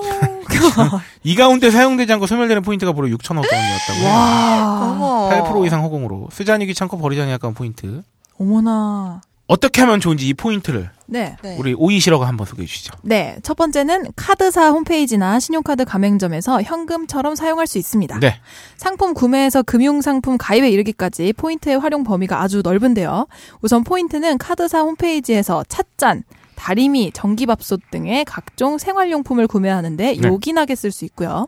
[1.24, 4.08] 이 가운데 사용되지 않고 소멸되는 포인트가 무려 6천억 원이었다고 해요.
[4.08, 4.92] 와.
[4.92, 5.30] 어머.
[5.32, 8.04] 8% 이상 허공으로 쓰자니 귀찮고 버리자니 아까운 포인트
[8.40, 9.22] 어머나.
[9.48, 11.36] 어떻게 하면 좋은지 이 포인트를 네.
[11.44, 11.56] 네.
[11.60, 12.94] 우리 오이시러가 한번 소개해 주시죠.
[13.04, 13.38] 네.
[13.44, 18.20] 첫 번째는 카드사 홈페이지나 신용카드 가맹점에서 현금처럼 사용할 수 있습니다.
[18.20, 18.40] 네.
[18.78, 23.28] 상품 구매에서 금융상품 가입에 이르기까지 포인트의 활용 범위가 아주 넓은데요.
[23.62, 26.24] 우선 포인트는 카드사 홈페이지에서 찻잔,
[26.56, 30.28] 다리미, 전기밥솥 등의 각종 생활용품을 구매하는데 네.
[30.28, 31.48] 요긴하게 쓸 수 있고요.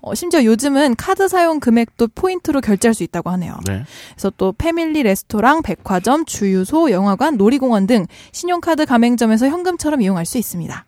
[0.00, 3.56] 어, 심지어 요즘은 카드 사용 금액도 포인트로 결제할 수 있다고 하네요.
[3.66, 3.84] 네.
[4.14, 10.86] 그래서 또 패밀리 레스토랑, 백화점, 주유소, 영화관, 놀이공원 등 신용카드 가맹점에서 현금처럼 이용할 수 있습니다.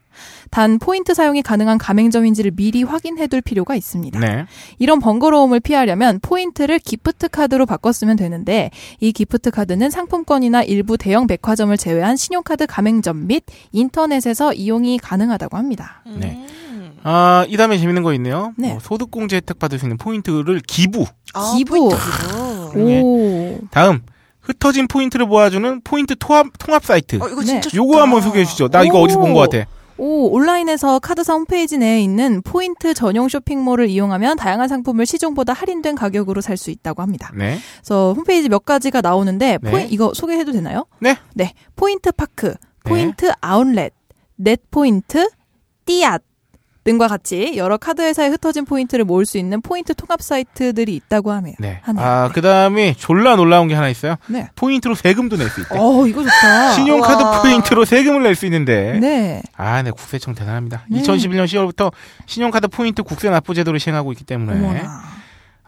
[0.50, 4.18] 단 포인트 사용이 가능한 가맹점인지를 미리 확인해 둘 필요가 있습니다.
[4.18, 4.46] 네.
[4.78, 11.76] 이런 번거로움을 피하려면 포인트를 기프트 카드로 바꾸면 되는데 이 기프트 카드는 상품권이나 일부 대형 백화점을
[11.76, 16.02] 제외한 신용카드 가맹점 및 인터넷에서 이용이 가능하다고 합니다.
[16.06, 16.44] 네.
[16.70, 16.92] 음.
[17.02, 18.52] 아, 이 다음에 재밌는 거 있네요.
[18.58, 18.72] 네.
[18.72, 21.06] 어, 소득공제 혜택 받을 수 있는 포인트를 기부.
[21.32, 21.88] 아, 기부.
[21.88, 22.78] 포인트 기부.
[22.78, 23.00] 네.
[23.02, 23.58] 오.
[23.70, 24.00] 다음
[24.40, 27.16] 흩어진 포인트를 모아주는 포인트 통합, 통합 사이트.
[27.16, 27.46] 어, 이거 네.
[27.46, 27.76] 진짜 좋다.
[27.76, 28.68] 요거 한번 소개해 주시죠.
[28.68, 29.04] 나 이거 오.
[29.04, 29.66] 어디서 본 것 같아.
[30.00, 36.40] 오, 온라인에서 카드사 홈페이지 내에 있는 포인트 전용 쇼핑몰을 이용하면 다양한 상품을 시중보다 할인된 가격으로
[36.40, 37.30] 살 수 있다고 합니다.
[37.34, 37.58] 네.
[37.80, 39.70] 그래서 홈페이지 몇 가지가 나오는데 네.
[39.70, 40.86] 포인 이거 소개해도 되나요?
[41.00, 41.16] 네.
[41.34, 41.52] 네.
[41.76, 42.56] 포인트 파크, 네.
[42.84, 43.92] 포인트 아웃렛,
[44.36, 45.28] 넷 포인트,
[45.84, 46.22] 띠앗
[46.90, 51.54] 등과 같이 여러 카드 회사에 흩어진 포인트를 모을 수 있는 포인트 통합 사이트들이 있다고 하네요.
[51.58, 51.80] 네.
[51.82, 52.04] 하네요.
[52.04, 52.32] 아, 네.
[52.34, 54.16] 그 다음에 졸라 놀라운 게 하나 있어요.
[54.26, 54.48] 네.
[54.56, 55.76] 포인트로 세금도 낼 수 있대.
[55.78, 56.72] 어, 이거 좋다.
[56.72, 57.42] 신용카드 우와.
[57.42, 58.98] 포인트로 세금을 낼 수 있는데.
[59.00, 59.42] 네.
[59.56, 60.84] 아, 네, 국세청 대단합니다.
[60.90, 61.00] 네.
[61.02, 61.92] 2011년 10월부터
[62.26, 65.02] 신용카드 포인트 국세 납부 제도를 시행하고 있기 때문에 어머나.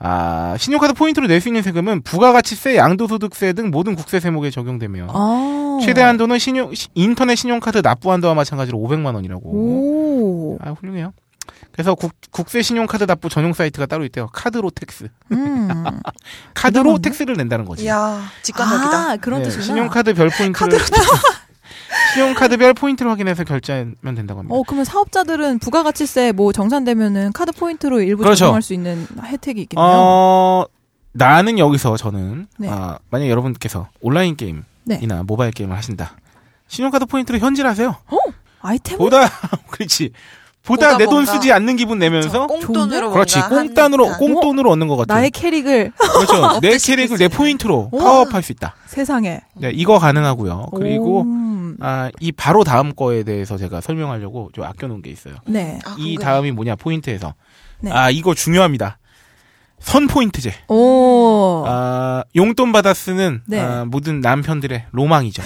[0.05, 5.79] 아, 신용카드 포인트로 낼 수 있는 세금은 부가가치세, 양도소득세 등 모든 국세 세목에 적용되며 아.
[5.85, 9.51] 최대 한도는 신용 시- 인터넷 신용카드 납부 한도와 마찬가지로 500만 원이라고.
[10.23, 10.59] 오.
[10.61, 11.13] 아, 훌륭해요.
[11.73, 14.29] 그래서 국, 국세 신용카드 납부 전용 사이트가 따로 있대요.
[14.29, 15.09] 카드로 tax.
[15.33, 15.69] 음.
[16.55, 16.99] 카드로?
[16.99, 17.85] tax를 낸다는 거지.
[17.85, 19.11] 이야, 직관적이다.
[19.11, 19.65] 아, 그런 네, 뜻이구나.
[19.67, 20.79] 신용카드 별 포인트를
[22.15, 24.55] 신용카드별 포인트를 확인해서 결제하면 된다고 합니다.
[24.55, 28.39] 어, 그러면 사업자들은 부가가치세 뭐 정산되면은 카드 포인트로 일부 그렇죠.
[28.41, 29.87] 적용할 수 있는 혜택이 있겠네요.
[29.89, 30.67] 어,
[31.13, 32.69] 나는 여기서 저는 네.
[32.71, 35.07] 아, 만약 여러분께서 온라인 게임이나 네.
[35.25, 36.17] 모바일 게임을 하신다.
[36.69, 37.97] 신용카드 포인트로 현질하세요.
[38.63, 39.29] 아이템 보다
[39.71, 40.11] 그렇지.
[40.65, 43.41] 보다 보다 내 돈 쓰지 않는 기분 내면서 꽁돈으로 그렇지.
[43.49, 44.13] 꽁돈으로.
[44.17, 45.15] 꽁돈으로 얻는 것 같아.
[45.15, 46.61] 나의 캐릭을 그렇죠.
[46.63, 47.99] 내 캐릭을 내수 포인트로 오.
[47.99, 48.75] 파워업할 수 있다.
[48.87, 49.41] 세상에.
[49.57, 50.69] 네, 이거 가능하고요.
[50.77, 51.75] 그리고 오.
[51.81, 55.35] 아, 이 바로 다음 거에 대해서 제가 설명하려고 좀 아껴놓은 게 있어요.
[55.47, 55.81] 네.
[55.85, 56.17] 아, 이.
[56.17, 57.35] 다음이 뭐냐 포인트에서
[57.81, 57.91] 네.
[57.91, 58.99] 아 이거 중요합니다.
[59.81, 60.55] 선 포인트제.
[60.69, 61.65] 오.
[61.67, 63.59] 아, 용돈 받아 쓰는 네.
[63.61, 65.43] 아, 모든 남편들의 로망이죠.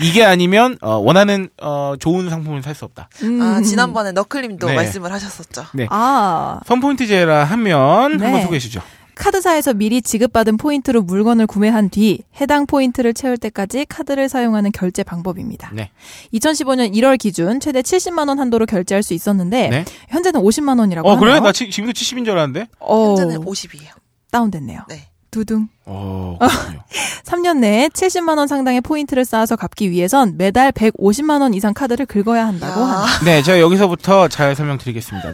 [0.00, 3.08] 이게 아니면 어, 원하는 어, 좋은 상품을 살 수 없다.
[3.22, 3.40] 음.
[3.40, 4.74] 아, 지난번에 너클님도 네.
[4.74, 5.64] 말씀을 하셨었죠.
[5.74, 5.86] 네.
[5.90, 6.58] 아.
[6.66, 8.24] 선 포인트제라 하면 네.
[8.24, 8.80] 한번 소개해 주죠.
[9.14, 15.70] 카드사에서 미리 지급받은 포인트로 물건을 구매한 뒤 해당 포인트를 채울 때까지 카드를 사용하는 결제 방법입니다.
[15.72, 15.90] 네.
[16.32, 19.84] 2015년 1월 기준 최대 70만 원 한도로 결제할 수 있었는데 네.
[20.08, 21.30] 현재는 50만 원이라고 어 그래?
[21.34, 21.44] 하네요.
[21.44, 22.66] 나 지, 지금도 70인 줄 알았는데.
[22.80, 23.90] 어, 현재는 50이에요.
[24.32, 24.80] 다운됐네요.
[24.88, 25.06] 네.
[25.34, 25.66] 두둥.
[25.84, 26.36] 어.
[26.40, 26.78] 그렇군요.
[27.24, 32.46] 3년 내에 70만 원 상당의 포인트를 쌓아서 갚기 위해선 매달 150만 원 이상 카드를 긁어야
[32.46, 32.84] 한다고 야.
[32.84, 33.24] 합니다.
[33.24, 35.32] 네, 제가 여기서부터 잘 설명드리겠습니다.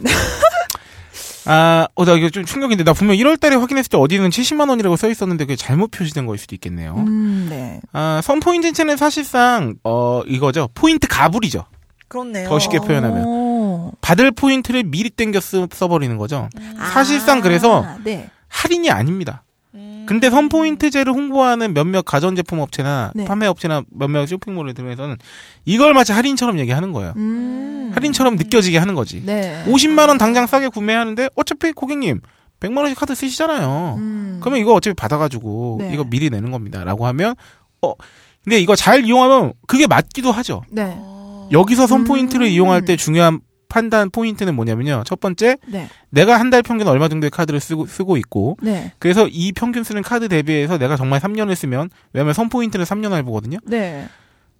[1.45, 4.95] 아, 어, 나 이거 좀 충격인데, 나 분명 1월 달에 확인했을 때 어디는 70만 원이라고
[4.95, 6.95] 써 있었는데 그게 잘못 표시된 거일 수도 있겠네요.
[6.97, 7.79] 음, 네.
[7.93, 10.69] 아, 선포인트체는 사실상, 어, 이거죠.
[10.73, 11.65] 포인트 가불이죠.
[12.07, 12.47] 그렇네요.
[12.49, 13.25] 더 쉽게 표현하면.
[13.25, 13.91] 오.
[14.01, 16.49] 받을 포인트를 미리 땡겨 쓰, 써버리는 거죠.
[16.91, 18.29] 사실상 그래서 아, 네.
[18.47, 19.43] 할인이 아닙니다.
[20.01, 20.05] 음.
[20.05, 23.25] 근데 선포인트제를 홍보하는 몇몇 가전제품 업체나 네.
[23.25, 25.17] 판매 업체나 몇몇 쇼핑몰을 들면서는
[25.65, 27.13] 이걸 마치 할인처럼 얘기하는 거예요.
[27.15, 27.91] 음.
[27.93, 29.21] 할인처럼 느껴지게 하는 거지.
[29.25, 29.63] 네.
[29.67, 32.21] 50만 원 당장 싸게 구매하는데 어차피 고객님
[32.59, 33.95] 100만 원씩 카드 쓰시잖아요.
[33.97, 34.37] 음.
[34.41, 35.93] 그러면 이거 어차피 받아가지고 네.
[35.93, 37.35] 이거 미리 내는 겁니다라고 하면
[37.81, 37.93] 어
[38.43, 40.63] 근데 이거 잘 이용하면 그게 맞기도 하죠.
[40.69, 40.93] 네.
[40.97, 41.49] 어.
[41.51, 42.05] 여기서 선 음.
[42.05, 43.39] 포인트를 이용할 때 중요한
[43.71, 45.03] 판단 포인트는 뭐냐면요.
[45.05, 45.87] 첫 번째 네.
[46.09, 48.91] 내가 한 달 평균 얼마 정도의 카드를 쓰고 쓰고 있고 네.
[48.99, 53.57] 그래서 이 평균 쓰는 카드 대비해서 내가 정말 3년을 쓰면 왜냐면 선 포인트는 3년을 보거든요.
[53.65, 54.05] 네.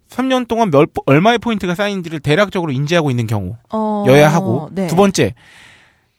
[0.08, 3.56] 3년 동안 몇 얼마의 포인트가 쌓인지를 대략적으로 인지하고 있는 경우.
[3.70, 4.04] 어.
[4.06, 4.86] 여야 하고 네.
[4.86, 5.34] 두 번째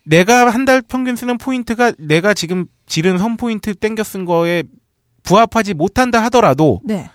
[0.06, 4.64] 내가 한 달 평균 쓰는 포인트가 내가 지금 지른 선 포인트 땡겨 쓴 거에
[5.24, 7.10] 부합하지 못한다 하더라도 네.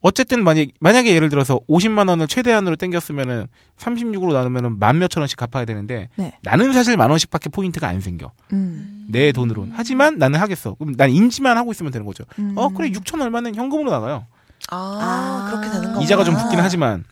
[0.00, 3.46] 어쨌든 만약 만약에 예를 들어서 50만 원을 최대한으로 땡겨 쓰면은
[3.78, 6.32] 36으로 나누면은 만 몇천 원씩 갚아야 되는데 네.
[6.42, 9.06] 나는 사실 만 원씩밖에 포인트가 안 생겨 음.
[9.10, 12.52] 내 돈으로는 하지만 나는 하겠어 그럼 난 인지만 하고 있으면 되는 거죠 음.
[12.56, 14.26] 어 그래 6천 얼마는 현금으로 나가요
[14.70, 15.50] 아, 아.
[15.50, 16.02] 그렇게 되는 거.
[16.02, 17.04] 이자가 좀 붙긴 하지만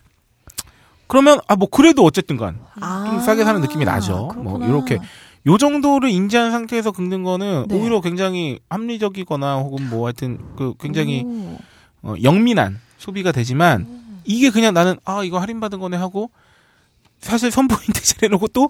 [1.07, 3.05] 그러면 아 뭐 그래도 어쨌든간 아.
[3.09, 4.33] 좀 싸게 사는 느낌이 나죠.
[4.37, 4.67] 뭐 그렇구나.
[4.67, 4.99] 이렇게
[5.47, 7.77] 요 정도를 인지한 상태에서 긁는 거는 네.
[7.77, 11.57] 오히려 굉장히 합리적이거나 혹은 뭐 하여튼 그 굉장히 오.
[12.03, 16.31] 어, 영민한 소비가 되지만 이게 그냥 나는 아 이거 할인 받은 거네 하고
[17.21, 18.69] 사실 선포인트 제내놓고 또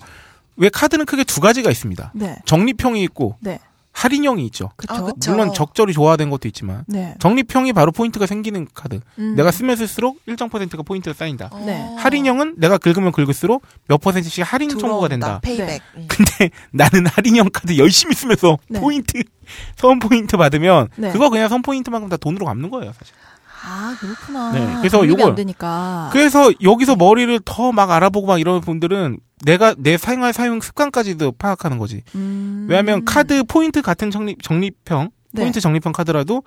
[0.57, 2.12] 왜 카드는 크게 두 가지가 있습니다.
[2.14, 2.37] 네.
[2.47, 3.61] 적립형이 있고 네.
[3.97, 4.71] 할인형이 있죠.
[4.77, 4.95] 그쵸.
[4.95, 5.31] 아, 그쵸.
[5.31, 7.15] 물론 적절히 조화된 것도 있지만 네.
[7.19, 9.01] 적립형이 바로 포인트가 생기는 카드.
[9.19, 9.35] 음.
[9.37, 11.49] 내가 쓰면 쓸수록 일정 퍼센트가 포인트가 쌓인다.
[11.51, 11.65] 어.
[11.65, 11.95] 네.
[11.97, 15.41] 할인형은 내가 긁으면 긁을수록 몇 퍼센트씩 할인 청구가 된다.
[15.43, 15.81] payback.
[15.97, 16.07] 음.
[16.09, 18.81] 근데 나는 할인형 카드 열심히 쓰면서 네.
[18.81, 19.23] 포인트
[19.77, 21.11] 선 포인트 받으면 네.
[21.13, 23.15] 그거 그냥 선 포인트만큼 다 돈으로 갚는 거예요 사실.
[23.65, 24.53] 아, 그렇구나.
[24.53, 26.11] 네, 그래서 되니까.
[26.13, 31.79] 그래서 여기서 머리를 더 막 알아보고 막 이런 분들은 내가 내 생활 사용 습관까지도 파악하는
[31.79, 32.03] 거지.
[32.15, 32.67] 음.
[32.69, 35.43] 왜냐하면 카드 포인트 같은 적립 적립형 네.
[35.43, 36.43] 포인트 적립형 카드라도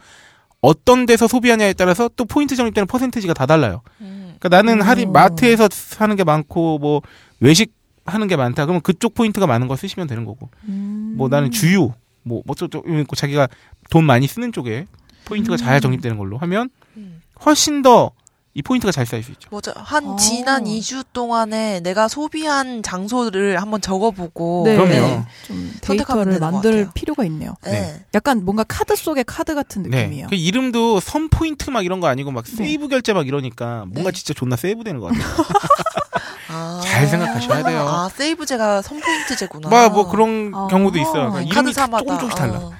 [0.62, 3.82] 어떤 데서 소비하냐에 따라서 또 포인트 적립되는 퍼센티지가 다 달라요.
[4.02, 4.36] 음.
[4.40, 4.86] 그러니까 나는 오.
[4.86, 7.02] 할인 마트에서 사는 게 많고 뭐
[7.40, 7.74] 외식
[8.06, 8.66] 하는 게 많다.
[8.66, 10.50] 그러면 그쪽 포인트가 많은 거 쓰시면 되는 거고.
[10.68, 11.14] 음.
[11.18, 11.92] 뭐 나는 주유
[12.24, 13.48] 뭐 어쩌고 있고 자기가
[13.90, 14.88] 돈 많이 쓰는 쪽에
[15.30, 17.22] 포인트가 잘 적립되는 걸로 하면 음.
[17.46, 18.12] 훨씬 더
[18.56, 19.48] 이 포인트가 잘 쌓일 수 있죠.
[19.52, 19.74] 맞아.
[19.78, 20.16] 한 어.
[20.16, 24.64] 지난 2주 동안에 내가 소비한 장소를 한번 적어보고.
[24.66, 24.76] 네.
[24.76, 25.24] 그럼요.
[25.46, 26.90] 좀 선택하면 데이터를 만들.
[26.96, 27.54] 필요가 있네요.
[27.64, 28.04] 네.
[28.16, 30.28] 약간 뭔가 카드 속의 카드 같은 느낌이에요.
[30.30, 32.56] 그 이름도 선 포인트 막 이런 거 아니고 막 네.
[32.56, 34.18] 세이브 결제 막 이러니까 뭔가 네.
[34.18, 35.46] 진짜 존나 세이브 되는 것 같아요.
[36.52, 36.82] 아.
[36.84, 37.88] 잘 생각하셔야 돼요.
[37.88, 39.70] 아, 세이브제가 선포인트제구나.
[39.70, 40.68] 뭐, 뭐 그런 아.
[40.72, 41.32] 경우도 있어요.
[41.32, 42.00] 그러니까 이름이 카드사마다.
[42.04, 42.72] 조금 조금씩 달라.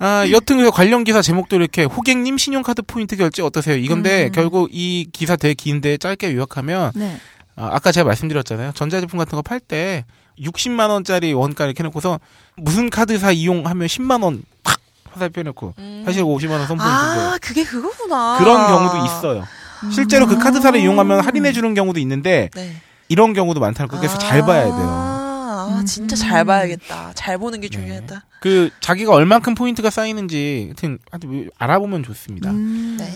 [0.00, 0.04] 어.
[0.04, 3.76] 아, 여튼 그래서 관련 기사 제목도 이렇게 호객님 신용카드 포인트 결제 어떠세요?
[3.76, 4.32] 이건데 음.
[4.32, 7.18] 결국 이 기사 되게 긴데 짧게 요약하면 네.
[7.56, 8.72] 아, 아까 제가 말씀드렸잖아요.
[8.74, 10.04] 전자제품 같은 거 팔 때
[10.38, 12.18] 60만 원짜리 원가 이렇게 해놓고서
[12.56, 14.80] 무슨 카드사 이용하면 10만 원팍
[15.12, 16.02] 화살표 해놓고 음.
[16.06, 16.80] 사실 50만 원 선포인트인데
[17.20, 18.38] 아, 그게 그거구나.
[18.38, 19.44] 그런 경우도 있어요.
[19.92, 20.82] 실제로 그 카드사를 아.
[20.82, 22.76] 이용하면 할인해 주는 경우도 있는데 네.
[23.08, 23.98] 이런 경우도 많다는 거.
[23.98, 24.74] 그래서 잘 봐야 돼요.
[24.76, 26.16] 아, 진짜 음.
[26.16, 27.12] 잘 봐야겠다.
[27.14, 27.76] 잘 보는 게 네.
[27.76, 28.24] 중요하다.
[28.40, 32.50] 그 자기가 얼만큼 포인트가 쌓이는지 하여튼 하여튼 알아보면 좋습니다.
[32.50, 32.96] 음.
[32.98, 33.06] 네.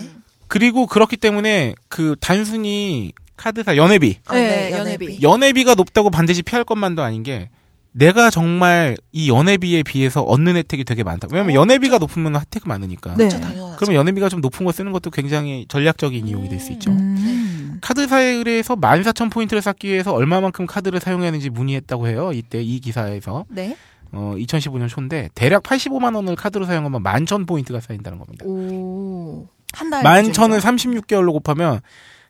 [0.47, 5.19] 그리고 그렇기 때문에 그 단순히 카드사 연회비 아, 네, 연회비.
[5.21, 7.49] 연회비가 높다고 반드시 피할 것만도 아닌 게
[7.91, 11.27] 내가 정말 이 연회비에 비해서 얻는 혜택이 되게 많다.
[11.31, 13.15] 왜냐면 어, 연회비가 높으면 혜택이 많으니까.
[13.15, 13.29] 네.
[13.77, 16.91] 그러면 연회비가 좀 높은 거 쓰는 것도 굉장히 전략적인 이용이 될 수 있죠.
[16.91, 17.77] 음.
[17.81, 22.31] 카드사에 의해서 14,000포인트를 쌓기 위해서 얼마만큼 카드를 사용했는지 문의했다고 해요.
[22.33, 23.45] 이때 이 기사에서.
[23.49, 23.75] 네.
[24.11, 28.45] 어, 2015년 초인데 대략 85만 원을 카드로 사용하면 11,000포인트가 쌓인다는 겁니다.
[28.45, 29.47] 오.
[29.73, 30.03] 한 달.
[30.03, 31.81] 11,000을 36개월로 곱하면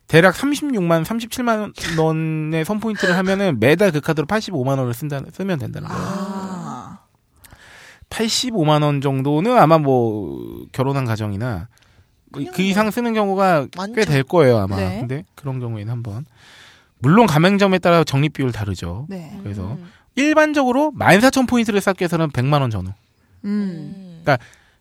[0.08, 5.88] 대략 36만 37만 원의 선 포인트를 하면은 매달 그 카드로 85만 원을 쓴다 쓰면 된다는
[5.88, 6.02] 거예요.
[6.06, 6.98] 아.
[8.10, 11.68] 85만 원 정도는 아마 뭐 결혼한 가정이나
[12.32, 14.04] 그- 그 이상 쓰는 경우가 꽤.
[14.04, 14.76] 될 거예요 아마.
[14.76, 14.98] 네.
[15.00, 16.24] 근데 그런 경우에는 한번
[16.98, 19.06] 물론 가맹점에 따라 적립 비율 다르죠.
[19.08, 19.38] 네.
[19.42, 19.90] 그래서 음.
[20.16, 22.92] 일반적으로 14,000포인트를 쌓기 위해서는 100만 원 전후.
[23.44, 24.22] 음.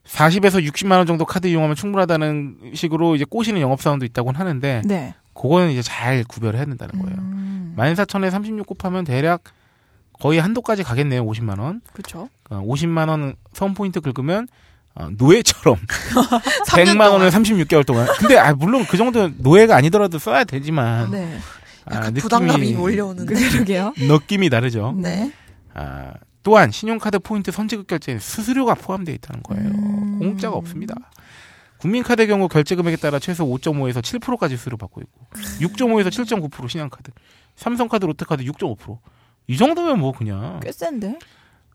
[0.07, 5.13] 40에서 60만 원 정도 카드 이용하면 충분하다는 식으로 이제 꼬시는 영업사원도 있다고는 하는데 네.
[5.33, 7.17] 그거는 이제 잘 구별을 해야 된다는 거예요.
[7.17, 7.75] 음.
[7.77, 9.43] 14,000에 36 곱하면 대략
[10.13, 11.25] 거의 한도까지 가겠네요.
[11.25, 11.81] 50만 원.
[11.91, 12.29] 그렇죠.
[12.49, 14.47] 어, 50만 원 선포인트 긁으면
[14.95, 15.77] 어, 노예처럼
[16.67, 17.43] 3년 100만 원을 동안.
[17.43, 18.07] 36개월 동안.
[18.17, 21.37] 근데 아, 물론 그 정도 노예가 아니더라도 써야 되지만 네.
[21.85, 23.33] 아, 부담감이 몰려오는데.
[23.33, 23.93] 그러게요.
[23.99, 24.95] 느낌이 다르죠.
[24.97, 25.31] 네.
[25.73, 26.13] 아,
[26.43, 29.69] 또한 신용카드 포인트 선지급 결제에 수수료가 포함되어 있다는 거예요.
[29.69, 30.19] 음.
[30.19, 30.95] 공짜가 없습니다.
[31.79, 35.27] 국민카드의 경우 결제 금액에 따라 최소 5.5에서 7%까지 수수료 받고 있고
[35.59, 37.11] 6.5에서 7.9% 신한카드,
[37.55, 38.97] 삼성카드, 롯데카드 6.5%.
[39.47, 41.19] 이 정도면 뭐 그냥 꽤 센데.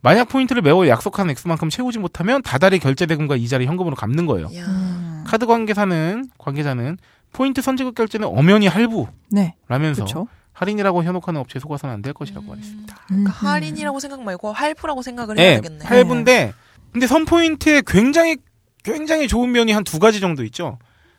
[0.03, 4.49] 만약 포인트를 매월 약속한 액수만큼 채우지 못하면 다달이 결제 대금과 이자를 현금으로 갚는 거예요.
[4.57, 4.65] 야.
[4.67, 5.25] 음.
[5.27, 6.97] 카드 관계사는 관계자는
[7.33, 10.15] 포인트 선지급 결제는 엄연히 할부라면서 네.
[10.53, 12.97] 할인이라고 현혹하는 업체에 속아서는 안 될 것이라고 말했습니다.
[13.07, 15.85] 그러니까 할인이라고 생각 말고 할부라고 생각을 네, 해야 되겠네.
[15.85, 16.53] 할부인데
[16.93, 18.37] 근데 선 포인트에 굉장히
[18.83, 20.79] 굉장히 좋은 면이 한 두 가지 정도 있죠.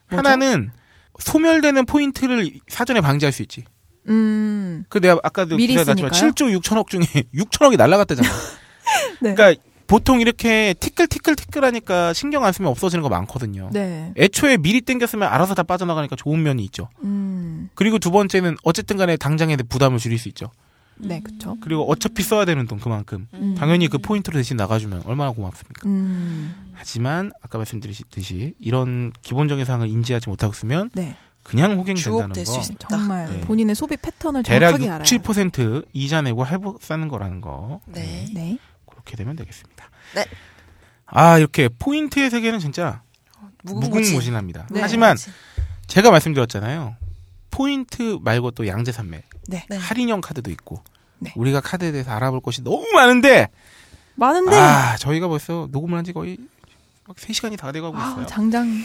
[0.09, 0.17] 뭐죠?
[0.27, 0.71] 하나는
[1.19, 3.63] 소멸되는 포인트를 사전에 방지할 수 있지.
[4.09, 4.83] 음.
[4.89, 6.31] 그 내가 아까도 미리 기사에 났지만 쓰니까요?
[6.33, 7.01] 7조 6천억 중에
[7.35, 8.27] 6천억이 날라갔다잖아.
[9.21, 9.33] 네.
[9.35, 13.69] 그러니까 보통 이렇게 티끌티끌티끌 하니까 신경 안 쓰면 없어지는 거 많거든요.
[13.73, 14.13] 네.
[14.17, 16.87] 애초에 미리 땡겼으면 알아서 다 빠져나가니까 좋은 면이 있죠.
[17.03, 17.69] 음.
[17.75, 20.49] 그리고 두 번째는 어쨌든 간에 당장에 부담을 줄일 수 있죠.
[20.95, 21.57] 네, 그렇죠.
[21.59, 23.27] 그리고 어차피 써야 되는 돈 그만큼.
[23.33, 23.55] 음.
[23.57, 25.89] 당연히 그 포인트로 대신 나가주면 얼마나 고맙습니까?
[25.89, 26.71] 음.
[26.71, 31.17] 하지만 아까 말씀드렸듯이 이런 기본적인 사항을 인지하지 못하고 쓰면 네.
[31.43, 32.61] 그냥 호갱된다는 거.
[32.87, 33.41] 정말 네.
[33.41, 35.01] 본인의 소비 패턴을 대략 정확하게 알아요.
[35.01, 37.81] 6, 7% 이자 내고 할부 쓰는 거라는 거.
[37.87, 38.25] 네.
[38.33, 38.57] 네.
[39.01, 39.89] 그렇게 되면 되겠습니다.
[40.15, 40.25] 네.
[41.05, 43.01] 아 이렇게 포인트의 세계는 진짜
[43.63, 44.01] 무궁무진.
[44.01, 44.67] 무궁무진합니다.
[44.71, 44.81] 네.
[44.81, 45.17] 하지만
[45.87, 46.95] 제가 말씀드렸잖아요.
[47.49, 49.65] 포인트 말고 또 양대산맥 네.
[49.69, 49.77] 네.
[49.77, 50.81] 할인형 카드도 있고
[51.19, 51.33] 네.
[51.35, 53.49] 우리가 카드에 대해서 알아볼 것이 너무 많은데
[54.15, 56.37] 많은데 아 저희가 벌써 녹음을 한 지 거의
[57.07, 58.25] 막 3시간이 다 돼가고 아, 있어요.
[58.25, 58.83] 장장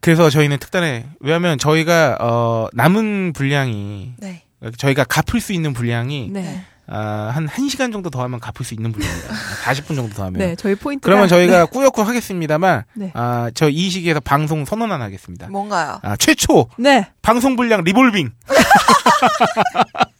[0.00, 4.44] 그래서 저희는 특단에 왜냐하면 저희가 어, 남은 분량이 네.
[4.78, 6.64] 저희가 갚을 수 있는 분량이 네.
[6.88, 9.34] 아, 한 1시간 정도 더 하면 갚을 수 있는 분량입니다.
[9.64, 10.38] 40분 정도 더 하면.
[10.38, 13.10] 네, 저희 포인트 그러면 저희가 꾸역꾸역 하겠습니다만 네.
[13.14, 15.48] 아, 저 이 시기에서 방송 선언 하나 하겠습니다.
[15.48, 15.98] 뭔가요?
[16.02, 17.08] 아, 최초 네.
[17.22, 18.30] 방송 분량 리볼빙.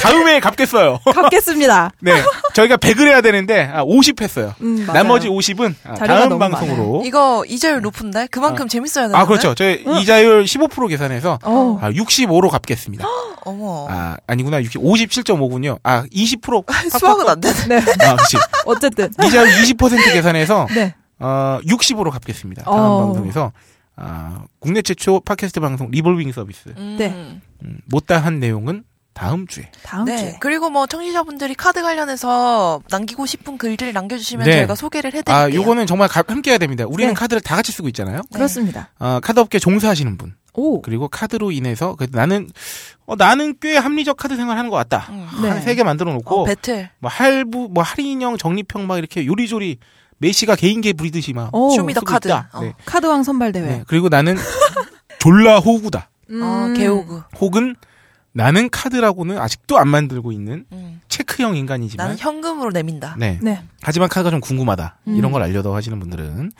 [0.00, 0.98] 다음에 갚겠어요.
[1.04, 1.90] 갚겠습니다.
[2.00, 2.12] 네.
[2.54, 4.54] 저희가 100을 해야 되는데 아, 50 했어요.
[4.60, 4.86] 음.
[4.86, 9.18] 나머지 50은 아, 다음 방송으로 이거 이자율 높은데 그만큼 재밌어야 되는데.
[9.18, 9.54] 아, 그렇죠.
[9.54, 11.78] 저희 이자율 15% 계산해서 어.
[11.80, 13.06] 아, 65로 갚겠습니다.
[13.44, 13.86] 어머.
[13.88, 14.62] 아, 아니구나.
[14.62, 15.78] 60, 57.5군요.
[15.82, 16.64] 아, 20%.
[16.98, 17.66] 수학은 안 되네.
[17.68, 18.06] 네.
[18.06, 18.36] 아, 그렇지.
[18.66, 20.94] 어쨌든 이자율 20% 계산해서 네.
[21.18, 22.64] 어, 60으로 갚겠습니다.
[22.64, 23.06] 다음 어.
[23.06, 23.52] 방송에서
[23.96, 26.74] 아, 국내 최초 팟캐스트 방송 리볼빙 서비스.
[26.76, 26.96] 음.
[26.98, 27.08] 네.
[27.62, 28.84] 음, 못다한 내용은
[29.16, 29.70] 다음 주에.
[29.82, 30.16] 다음 네.
[30.18, 34.52] 주에 그리고 뭐 청취자분들이 카드 관련해서 남기고 싶은 글들 남겨주시면 네.
[34.58, 35.34] 저희가 소개를 해드릴게요.
[35.34, 36.84] 아, 요거는 정말 가- 함께 해야 됩니다.
[36.86, 37.18] 우리는 네.
[37.18, 38.20] 카드를 다 같이 쓰고 있잖아요.
[38.34, 38.90] 그렇습니다.
[38.98, 40.34] 아, 카드 업계 종사하시는 분.
[40.52, 40.82] 오.
[40.82, 42.48] 그리고 카드로 인해서 그 나는
[43.06, 45.06] 어, 나는 꽤 합리적 카드 생활하는 것 같다.
[45.10, 45.26] 음.
[45.42, 45.48] 네.
[45.48, 46.90] 한 세 개 만들어 놓고 어, 배틀.
[46.98, 49.78] 뭐 할부 뭐 할인형 적립형 막 이렇게 요리조리
[50.18, 51.70] 메시가 개인기 부리듯이 막 오.
[51.74, 52.30] show me the 카드.
[52.30, 52.44] 어.
[52.60, 52.74] 네.
[52.84, 53.66] 카드왕 선발 대회.
[53.66, 53.84] 네.
[53.86, 54.36] 그리고 나는
[55.18, 56.08] 졸라 호구다.
[56.30, 56.42] 음.
[56.42, 57.22] 어, 개오그.
[57.40, 57.76] 혹은
[58.36, 61.00] 나는 카드라고는 아직도 안 만들고 있는 음.
[61.08, 63.16] 체크형 인간이지만 나는 현금으로 내민다.
[63.18, 63.38] 네.
[63.40, 63.62] 네.
[63.80, 64.98] 하지만 카드가 좀 궁금하다.
[65.08, 65.16] 음.
[65.16, 66.52] 이런 걸 알려다 하시는 분들은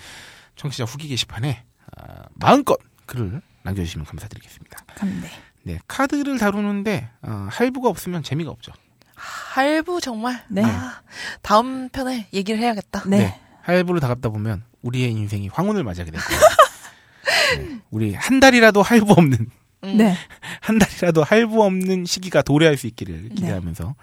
[0.57, 1.65] 청취자 후기 게시판에
[1.99, 4.85] 아, 마음껏 글을 남겨주시면 감사드리겠습니다.
[4.95, 5.29] 감네.
[5.65, 8.73] 네, 카드를 다루는데 어, 할부가 없으면 재미가 없죠.
[9.15, 10.45] 할부 정말.
[10.49, 10.65] 네.
[10.65, 11.03] 아,
[11.43, 13.03] 다음 편에 얘기를 해야겠다.
[13.07, 13.39] 네.
[13.61, 16.41] 할부를 다 갚다 보면 우리의 인생이 황혼을 맞이하게 될 거예요.
[17.59, 19.66] 네, 우리 한 달이라도 할부 없는 음.
[19.95, 20.15] 네.
[20.61, 22.89] 한 달이라도 할부 없는 시기가 도래할 수 네.
[22.89, 23.95] 있기를 기대하면서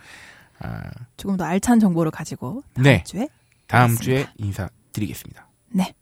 [0.59, 0.81] 아,
[1.17, 3.03] 조금 더 알찬 정보를 가지고 다음 네.
[3.03, 3.27] 주에
[3.67, 3.95] 다음.
[3.97, 5.47] 주에 인사드리겠습니다.
[5.69, 5.93] 네.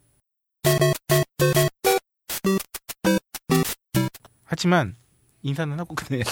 [4.44, 4.96] 하지만
[5.44, 6.30] 인사는 하고 끝내야지.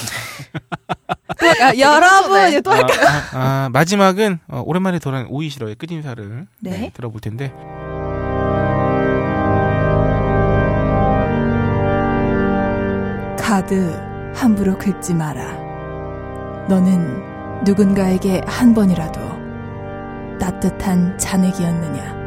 [1.62, 2.62] 아, 여러분 네.
[2.62, 2.94] 또 아, 할까?
[3.08, 6.70] 아, 아, 마지막은 어, 오랜만에 돌아온 오이시러의 끝 인사를 네.
[6.70, 7.54] 네, 들어볼 텐데
[13.50, 13.92] 카드
[14.36, 15.42] 함부로 긁지 마라.
[16.68, 19.20] 너는 누군가에게 한 번이라도
[20.40, 22.19] 따뜻한 잔액이었느냐?